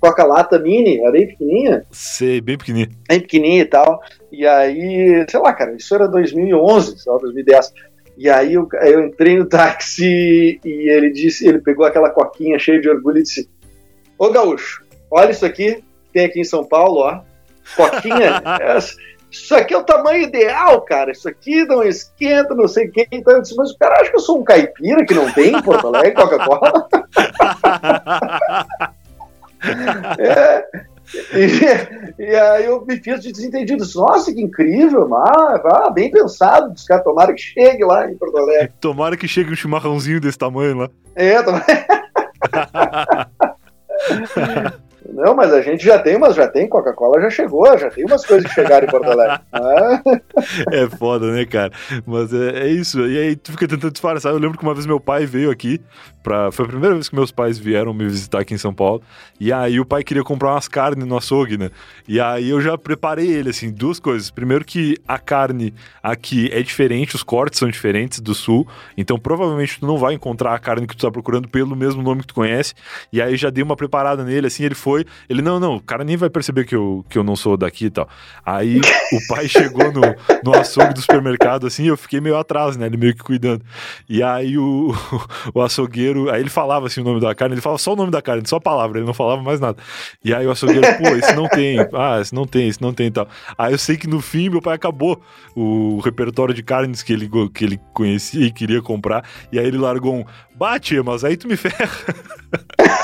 [0.00, 1.84] Coca-Lata Mini, era bem pequenininha.
[1.90, 2.90] Sei, bem pequenininha.
[3.08, 4.00] Bem pequenininha e tal.
[4.30, 7.72] E aí, sei lá, cara, isso era 2011, sei lá, 2010.
[8.16, 12.80] E aí eu, eu entrei no táxi e ele disse, ele pegou aquela coquinha cheia
[12.80, 13.48] de orgulho e disse:
[14.18, 17.20] Ô gaúcho, olha isso aqui, que tem aqui em São Paulo, ó.
[17.76, 18.42] Coquinha.
[19.30, 21.12] isso aqui é o tamanho ideal, cara.
[21.12, 23.06] Isso aqui não esquenta, não sei quem.
[23.12, 25.54] Então eu disse, mas o cara acha que eu sou um caipira que não tem
[25.54, 26.88] em Porto Alegre Coca-Cola?
[30.18, 30.64] é,
[31.34, 33.84] e, e, aí eu me fiz de desentendido.
[33.94, 35.12] Nossa, que incrível!
[35.14, 36.72] Ah, ah bem pensado.
[36.72, 38.72] Os caras, tomara que chegue lá em Porto Alegre.
[38.80, 40.90] Tomara que chegue um chimarrãozinho desse tamanho lá.
[41.14, 41.64] É, tomara.
[45.10, 48.24] Não, mas a gente já tem, mas já tem, Coca-Cola já chegou, já tem umas
[48.24, 49.40] coisas que chegaram em Porto Alegre.
[50.72, 51.72] é foda, né, cara?
[52.06, 53.00] Mas é, é, isso.
[53.06, 54.32] E aí tu fica tentando disfarçar.
[54.32, 55.80] Eu lembro que uma vez meu pai veio aqui
[56.22, 56.50] pra.
[56.52, 59.02] Foi a primeira vez que meus pais vieram me visitar aqui em São Paulo.
[59.40, 61.70] E aí o pai queria comprar umas carnes no açougue, né?
[62.06, 64.30] E aí eu já preparei ele, assim, duas coisas.
[64.30, 65.72] Primeiro que a carne
[66.02, 68.66] aqui é diferente, os cortes são diferentes do sul.
[68.96, 72.22] Então provavelmente tu não vai encontrar a carne que tu tá procurando pelo mesmo nome
[72.22, 72.74] que tu conhece.
[73.12, 75.04] E aí já dei uma preparada nele, assim, ele foi.
[75.28, 77.86] Ele, não, não, o cara nem vai perceber que eu, que eu não sou daqui
[77.86, 78.08] e tal.
[78.44, 80.02] Aí o pai chegou no,
[80.42, 82.86] no açougue do supermercado, assim, eu fiquei meio atrás, né?
[82.86, 83.64] Ele meio que cuidando.
[84.08, 84.94] E aí o,
[85.54, 88.10] o açougueiro aí ele falava assim o nome da carne, ele falava só o nome
[88.10, 89.78] da carne, só a palavra, ele não falava mais nada.
[90.24, 93.06] E aí o açougueiro, pô, esse não tem, ah, esse não tem, esse não tem
[93.06, 93.28] e tal.
[93.56, 95.20] Aí eu sei que no fim meu pai acabou
[95.54, 99.78] o repertório de carnes que ele, que ele conhecia e queria comprar, e aí ele
[99.78, 100.24] largou um,
[100.54, 101.88] bate, mas aí tu me ferra.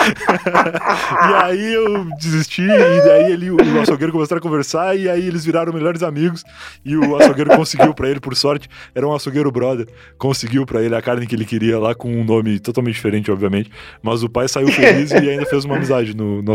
[1.30, 5.44] e aí eu desisti, e daí ele, o açougueiro começaram a conversar, e aí eles
[5.44, 6.44] viraram melhores amigos,
[6.84, 9.86] e o açougueiro conseguiu para ele, por sorte, era um açougueiro brother,
[10.18, 13.70] conseguiu para ele a carne que ele queria lá, com um nome totalmente diferente, obviamente,
[14.02, 16.54] mas o pai saiu feliz e ainda fez uma amizade no, no.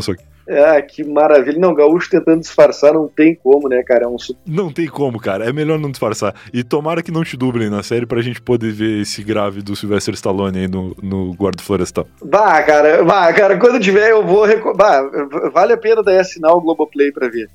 [0.50, 1.60] Ah, que maravilha.
[1.60, 4.06] Não, gaúcho tentando disfarçar não tem como, né, cara?
[4.06, 4.16] É um...
[4.46, 5.46] Não tem como, cara.
[5.46, 6.36] É melhor não disfarçar.
[6.54, 9.76] E tomara que não te dublem na série pra gente poder ver esse grave do
[9.76, 12.08] Sylvester Stallone aí no, no Guarda Florestal.
[12.24, 14.46] Bah, cara, bah, cara, quando tiver eu vou.
[14.76, 15.02] Bah,
[15.52, 17.50] vale a pena daí assinar o Globoplay pra ver.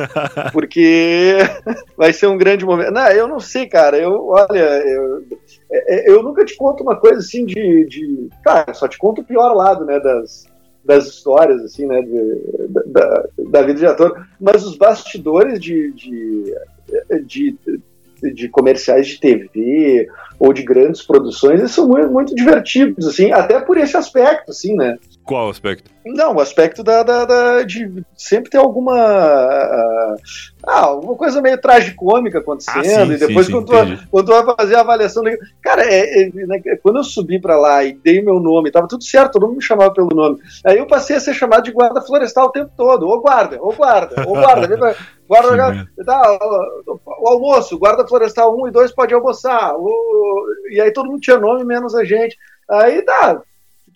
[0.52, 1.38] Porque
[1.96, 2.92] vai ser um grande momento.
[2.92, 3.96] Não, eu não sei, cara.
[3.96, 5.24] Eu, olha, eu,
[5.70, 7.86] é, é, eu nunca te conto uma coisa assim de.
[7.86, 8.28] de...
[8.44, 10.46] Cara, só te conto o pior lado, né, das
[10.84, 16.54] das histórias, assim, né, de, da, da vida de ator, mas os bastidores de, de,
[17.24, 17.56] de,
[18.34, 20.08] de comerciais de TV
[20.38, 24.76] ou de grandes produções, eles são muito, muito divertidos, assim, até por esse aspecto, assim,
[24.76, 24.98] né.
[25.24, 25.90] Qual aspecto?
[26.04, 28.94] Não, o aspecto da, da, da de sempre ter alguma
[30.66, 34.26] ah, uma coisa meio tragicômica acontecendo, ah, sim, e depois sim, quando, sim, tu, quando,
[34.26, 35.22] tu, vai fazer a avaliação.
[35.62, 39.02] Cara, é, é, né, quando eu subi para lá e dei meu nome, tava tudo
[39.02, 40.38] certo, todo mundo me chamava pelo nome.
[40.64, 43.08] Aí eu passei a ser chamado de guarda florestal o tempo todo.
[43.08, 44.96] Ô guarda, ô guarda, ô guarda,
[45.26, 46.38] guarda, tá,
[46.86, 49.74] o, o, almoço, guarda florestal 1 e 2 pode almoçar.
[49.74, 52.36] O, e aí todo mundo tinha nome, menos a gente.
[52.68, 53.42] Aí tá,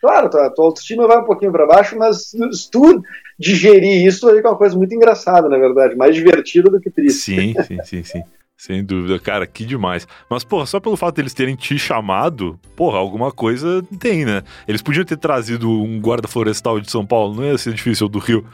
[0.01, 3.03] claro, tua, tua autoestima vai um pouquinho para baixo, mas se tu
[3.39, 7.21] digerir isso aí é uma coisa muito engraçada, na verdade, mais divertida do que triste.
[7.21, 8.23] Sim, sim, sim, sim.
[8.57, 10.07] Sem dúvida, cara, que demais.
[10.29, 14.43] Mas, porra, só pelo fato deles terem te chamado, porra, alguma coisa tem, né?
[14.67, 18.19] Eles podiam ter trazido um guarda florestal de São Paulo, não ia ser difícil, do
[18.19, 18.45] Rio.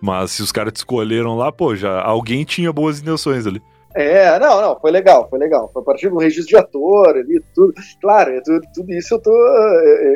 [0.00, 3.60] Mas se os caras te escolheram lá, pô, já alguém tinha boas intenções ali.
[3.98, 5.68] É, não, não, foi legal, foi legal.
[5.72, 7.74] Foi a partir do registro de ator ali, tudo.
[8.00, 9.32] Claro, é tudo, tudo isso eu tô,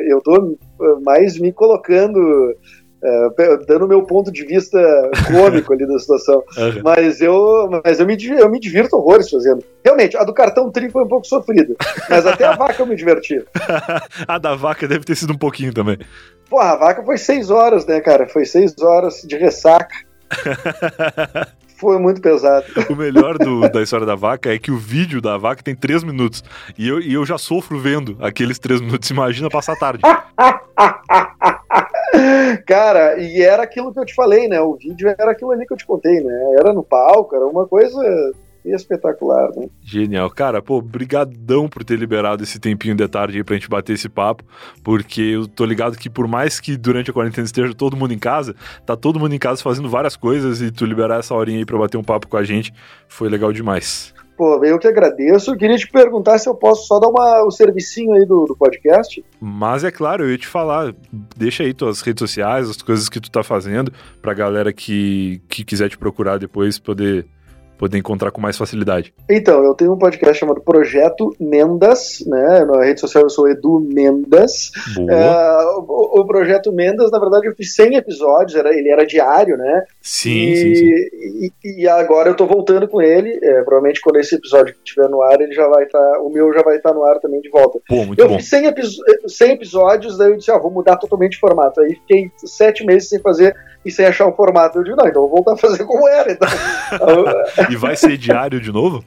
[0.07, 0.57] eu tô
[1.01, 2.55] mais me colocando
[3.03, 4.79] Uh, dando o meu ponto de vista
[5.27, 6.41] cômico ali da situação.
[6.55, 6.81] Uhum.
[6.83, 9.61] Mas, eu, mas eu, me, eu me divirto horrores fazendo.
[9.83, 11.75] Realmente, a do cartão tri foi um pouco sofrida.
[12.09, 13.43] Mas até a vaca eu me diverti.
[14.25, 15.97] a da vaca deve ter sido um pouquinho também.
[16.49, 18.29] Porra, a vaca foi seis horas, né, cara?
[18.29, 19.95] Foi seis horas de ressaca.
[21.83, 22.65] Foi muito pesado.
[22.89, 26.01] O melhor do, da história da vaca é que o vídeo da vaca tem três
[26.03, 26.41] minutos.
[26.77, 29.09] E eu, e eu já sofro vendo aqueles três minutos.
[29.09, 30.01] Imagina passar tarde.
[32.65, 34.61] Cara, e era aquilo que eu te falei, né?
[34.61, 36.55] O vídeo era aquilo ali que eu te contei, né?
[36.57, 37.99] Era no palco, era uma coisa
[38.65, 39.67] espetacular, né?
[39.81, 40.29] Genial.
[40.29, 44.09] Cara, pô, brigadão por ter liberado esse tempinho de tarde aí pra gente bater esse
[44.09, 44.43] papo,
[44.83, 48.19] porque eu tô ligado que por mais que durante a quarentena esteja todo mundo em
[48.19, 48.55] casa,
[48.85, 51.77] tá todo mundo em casa fazendo várias coisas e tu liberar essa horinha aí pra
[51.77, 52.73] bater um papo com a gente
[53.07, 54.13] foi legal demais.
[54.35, 55.51] Pô, eu que agradeço.
[55.51, 58.45] Eu queria te perguntar se eu posso só dar uma, o um servicinho aí do,
[58.45, 59.23] do podcast.
[59.39, 60.93] Mas é claro, eu ia te falar,
[61.35, 65.63] deixa aí tuas redes sociais, as coisas que tu tá fazendo, pra galera que, que
[65.63, 67.27] quiser te procurar depois poder
[67.77, 69.13] poder encontrar com mais facilidade?
[69.29, 72.65] Então, eu tenho um podcast chamado Projeto Mendas, né?
[72.65, 74.71] Na rede social eu sou Edu Mendas.
[75.09, 79.57] É, o, o, Projeto Mendas, na verdade, eu fiz 100 episódios, era, ele era diário,
[79.57, 79.83] né?
[80.01, 80.85] Sim, e, sim, sim.
[81.63, 83.39] E, e, agora eu tô voltando com ele.
[83.41, 85.99] É, provavelmente quando esse episódio estiver no ar, ele já vai estar.
[85.99, 87.79] Tá, o meu já vai estar tá no ar também de volta.
[87.87, 88.37] Pô, muito eu bom.
[88.37, 88.73] fiz 100,
[89.27, 91.81] 100 episódios, daí eu disse, ah, vou mudar totalmente de formato.
[91.81, 93.55] Aí fiquei sete meses sem fazer
[93.85, 94.79] e sem achar o formato.
[94.79, 96.31] Eu digo, não, então vou voltar a fazer como era.
[96.31, 96.47] Então.
[97.69, 99.03] e vai ser diário de novo?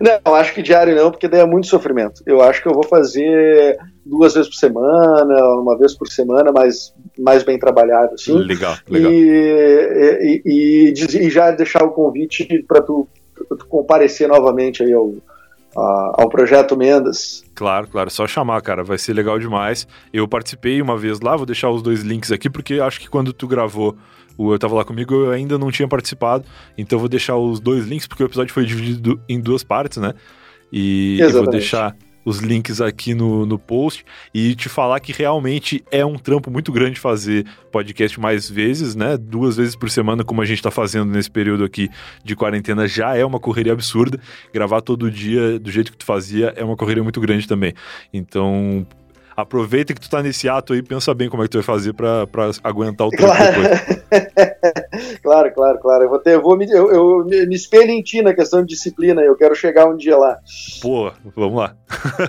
[0.00, 2.22] Não, acho que diário não, porque daí é muito sofrimento.
[2.26, 6.94] Eu acho que eu vou fazer duas vezes por semana, uma vez por semana, mais,
[7.18, 8.32] mais bem trabalhado, assim.
[8.32, 9.12] Legal, legal.
[9.12, 15.14] E, e, e, e já deixar o convite para tu, tu, comparecer novamente aí ao,
[15.74, 17.44] ao projeto Mendas.
[17.54, 19.86] Claro, claro, só chamar, cara, vai ser legal demais.
[20.12, 23.32] Eu participei uma vez lá, vou deixar os dois links aqui, porque acho que quando
[23.32, 23.96] tu gravou
[24.36, 26.44] o Eu Tava Lá Comigo, eu ainda não tinha participado,
[26.76, 30.14] então vou deixar os dois links, porque o episódio foi dividido em duas partes, né?
[30.72, 35.84] E eu vou deixar os links aqui no, no post e te falar que realmente
[35.92, 39.16] é um trampo muito grande fazer podcast mais vezes, né?
[39.16, 41.88] Duas vezes por semana, como a gente tá fazendo nesse período aqui
[42.24, 44.18] de quarentena, já é uma correria absurda.
[44.52, 47.72] Gravar todo dia do jeito que tu fazia é uma correria muito grande também.
[48.12, 48.84] Então,
[49.36, 51.92] aproveita que tu tá nesse ato aí, pensa bem como é que tu vai fazer
[51.92, 53.62] pra, pra aguentar o tempo claro.
[55.22, 56.04] claro, claro, claro.
[56.04, 58.68] Eu vou, ter, eu, vou me, eu, eu me espelho em ti na questão de
[58.68, 60.38] disciplina, eu quero chegar um dia lá.
[60.80, 61.76] Pô, vamos lá.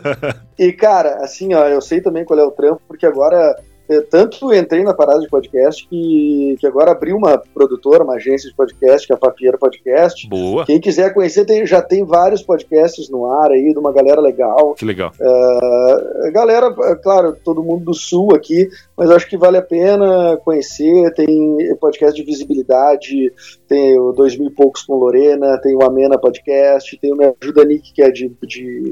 [0.60, 3.56] e, cara, assim, ó, eu sei também qual é o trampo, porque agora
[3.90, 8.50] eu tanto entrei na parada de podcast que, que agora abri uma produtora, uma agência
[8.50, 10.28] de podcast, que é a Papieira Podcast.
[10.28, 10.66] Boa.
[10.66, 14.74] Quem quiser conhecer, tem, já tem vários podcasts no ar aí, de uma galera legal.
[14.74, 15.12] Que legal.
[15.20, 18.68] Uh, galera, claro, todo mundo do Sul aqui,
[18.98, 21.14] mas acho que vale a pena conhecer.
[21.14, 23.32] Tem podcast de visibilidade,
[23.68, 27.34] tem o Dois Mil e Poucos com Lorena, tem o Amena Podcast, tem o Me
[27.42, 28.84] Ajuda Nick, que é de, de,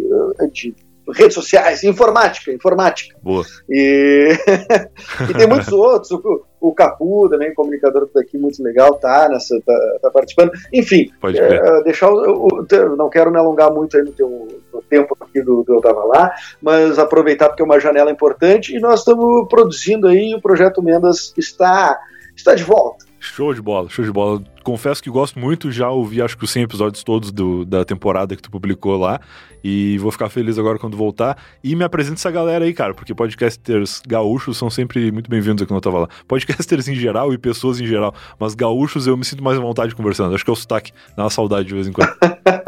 [0.51, 0.75] de
[1.13, 3.15] redes sociais, informática, informática.
[3.21, 3.43] Boa.
[3.69, 4.31] E,
[5.29, 9.97] e tem muitos outros, o, o Capu também, comunicador daqui, muito legal, tá, nessa, tá,
[10.01, 10.51] tá participando.
[10.73, 14.81] Enfim, Pode é, deixar o, o, não quero me alongar muito aí no, teu, no
[14.81, 18.79] tempo aqui do, do Eu Tava Lá, mas aproveitar porque é uma janela importante e
[18.79, 21.99] nós estamos produzindo aí, o Projeto Mendas está,
[22.35, 23.05] está de volta.
[23.25, 26.49] Show de bola, show de bola confesso que gosto muito, já ouvi acho que os
[26.49, 29.21] 100 episódios todos do, da temporada que tu publicou lá.
[29.63, 31.37] E vou ficar feliz agora quando voltar.
[31.63, 35.73] E me apresenta essa galera aí, cara, porque podcasters gaúchos são sempre muito bem-vindos aqui
[35.73, 36.07] no Tava Lá.
[36.27, 38.13] Podcasters em geral e pessoas em geral.
[38.39, 40.35] Mas gaúchos eu me sinto mais à vontade conversando.
[40.35, 42.13] Acho que é o sotaque, dá uma saudade de vez em quando.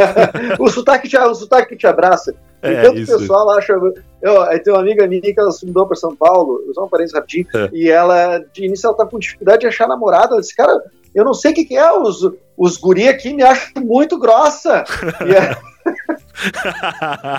[0.60, 2.36] o, sotaque te, o sotaque te abraça.
[2.62, 3.74] É, Enquanto o pessoal acha.
[4.22, 6.90] Eu, aí tem uma amiga minha que ela se mudou para São Paulo, só um
[6.90, 7.70] parênteses rapidinho, é.
[7.72, 10.34] e ela, de início, ela tá com dificuldade de achar namorada.
[10.34, 10.84] Ela disse, cara,
[11.14, 12.28] eu não sei o que, que é, os,
[12.58, 14.84] os guri aqui me acham muito grossa.
[15.22, 15.68] É...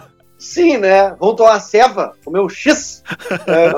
[0.39, 1.15] Sim, né?
[1.19, 3.03] Vão tomar ceva, comer um X.
[3.47, 3.73] É,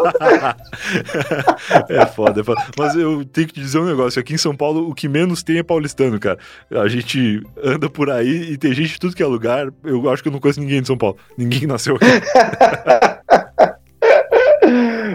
[2.02, 2.62] é foda, é foda.
[2.78, 4.20] Mas eu tenho que te dizer um negócio.
[4.20, 6.38] Aqui em São Paulo, o que menos tem é paulistano, cara.
[6.70, 9.68] A gente anda por aí e tem gente de tudo que é lugar.
[9.82, 11.16] Eu acho que eu não conheço ninguém de São Paulo.
[11.36, 12.06] Ninguém nasceu aqui.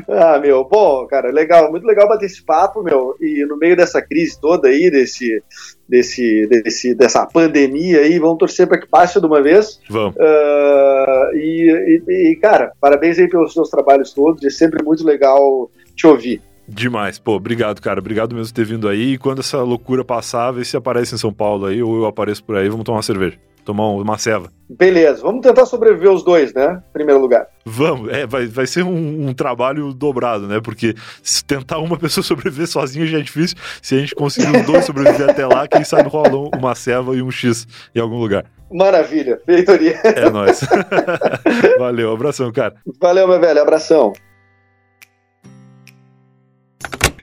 [0.08, 4.02] Ah, meu, bom, cara, legal, muito legal bater esse papo, meu, e no meio dessa
[4.02, 5.44] crise toda aí, desse,
[5.88, 9.80] desse, desse dessa pandemia aí, vamos torcer para que passe de uma vez.
[9.90, 10.16] Vamos.
[10.16, 15.70] Uh, e, e, e, cara, parabéns aí pelos seus trabalhos todos, é sempre muito legal
[15.96, 16.42] te ouvir.
[16.68, 18.00] Demais, pô, obrigado, cara.
[18.00, 19.14] Obrigado mesmo por ter vindo aí.
[19.14, 22.44] E quando essa loucura passar, vê se aparece em São Paulo aí, ou eu apareço
[22.44, 24.50] por aí, vamos tomar uma cerveja tomar uma ceva.
[24.70, 26.82] Beleza, vamos tentar sobreviver os dois, né?
[26.90, 27.48] Em primeiro lugar.
[27.66, 30.62] Vamos, é, vai, vai ser um, um, trabalho dobrado, né?
[30.62, 33.58] Porque se tentar uma pessoa sobreviver sozinha já é difícil.
[33.82, 37.22] Se a gente conseguir os dois sobreviver até lá, quem sabe rola uma ceva e
[37.22, 38.46] um X em algum lugar.
[38.72, 40.00] Maravilha, feitoria.
[40.04, 40.62] É nóis.
[41.78, 42.76] Valeu, abração, cara.
[43.00, 44.14] Valeu, meu velho, abração.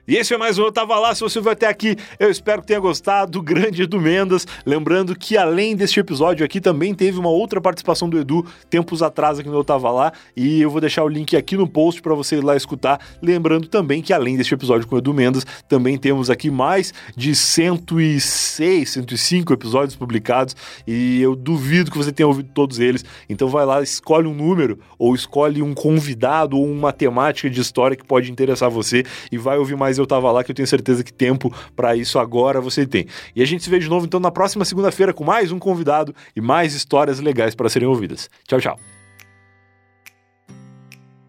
[0.05, 1.15] E esse é mais um Eu Tava Lá.
[1.15, 4.45] Se você vai até aqui, eu espero que tenha gostado do grande Edu Mendas.
[4.65, 9.39] Lembrando que além deste episódio aqui, também teve uma outra participação do Edu tempos atrás
[9.39, 10.11] aqui no Eu Tava Lá.
[10.35, 12.99] E eu vou deixar o link aqui no post para você ir lá escutar.
[13.21, 17.33] Lembrando também que além deste episódio com o Edu Mendas, também temos aqui mais de
[17.33, 20.53] 106, 105 episódios publicados.
[20.85, 23.05] E eu duvido que você tenha ouvido todos eles.
[23.29, 27.95] Então vai lá, escolhe um número, ou escolhe um convidado, ou uma temática de história
[27.95, 30.67] que pode interessar você e vai ouvir mais mas eu tava lá que eu tenho
[30.67, 33.05] certeza que tempo para isso agora você tem.
[33.35, 36.15] E a gente se vê de novo então na próxima segunda-feira com mais um convidado
[36.35, 38.27] e mais histórias legais para serem ouvidas.
[38.47, 38.79] Tchau, tchau.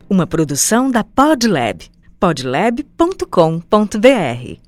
[0.09, 1.85] Uma produção da Podlab.
[2.19, 4.64] podlab.com.br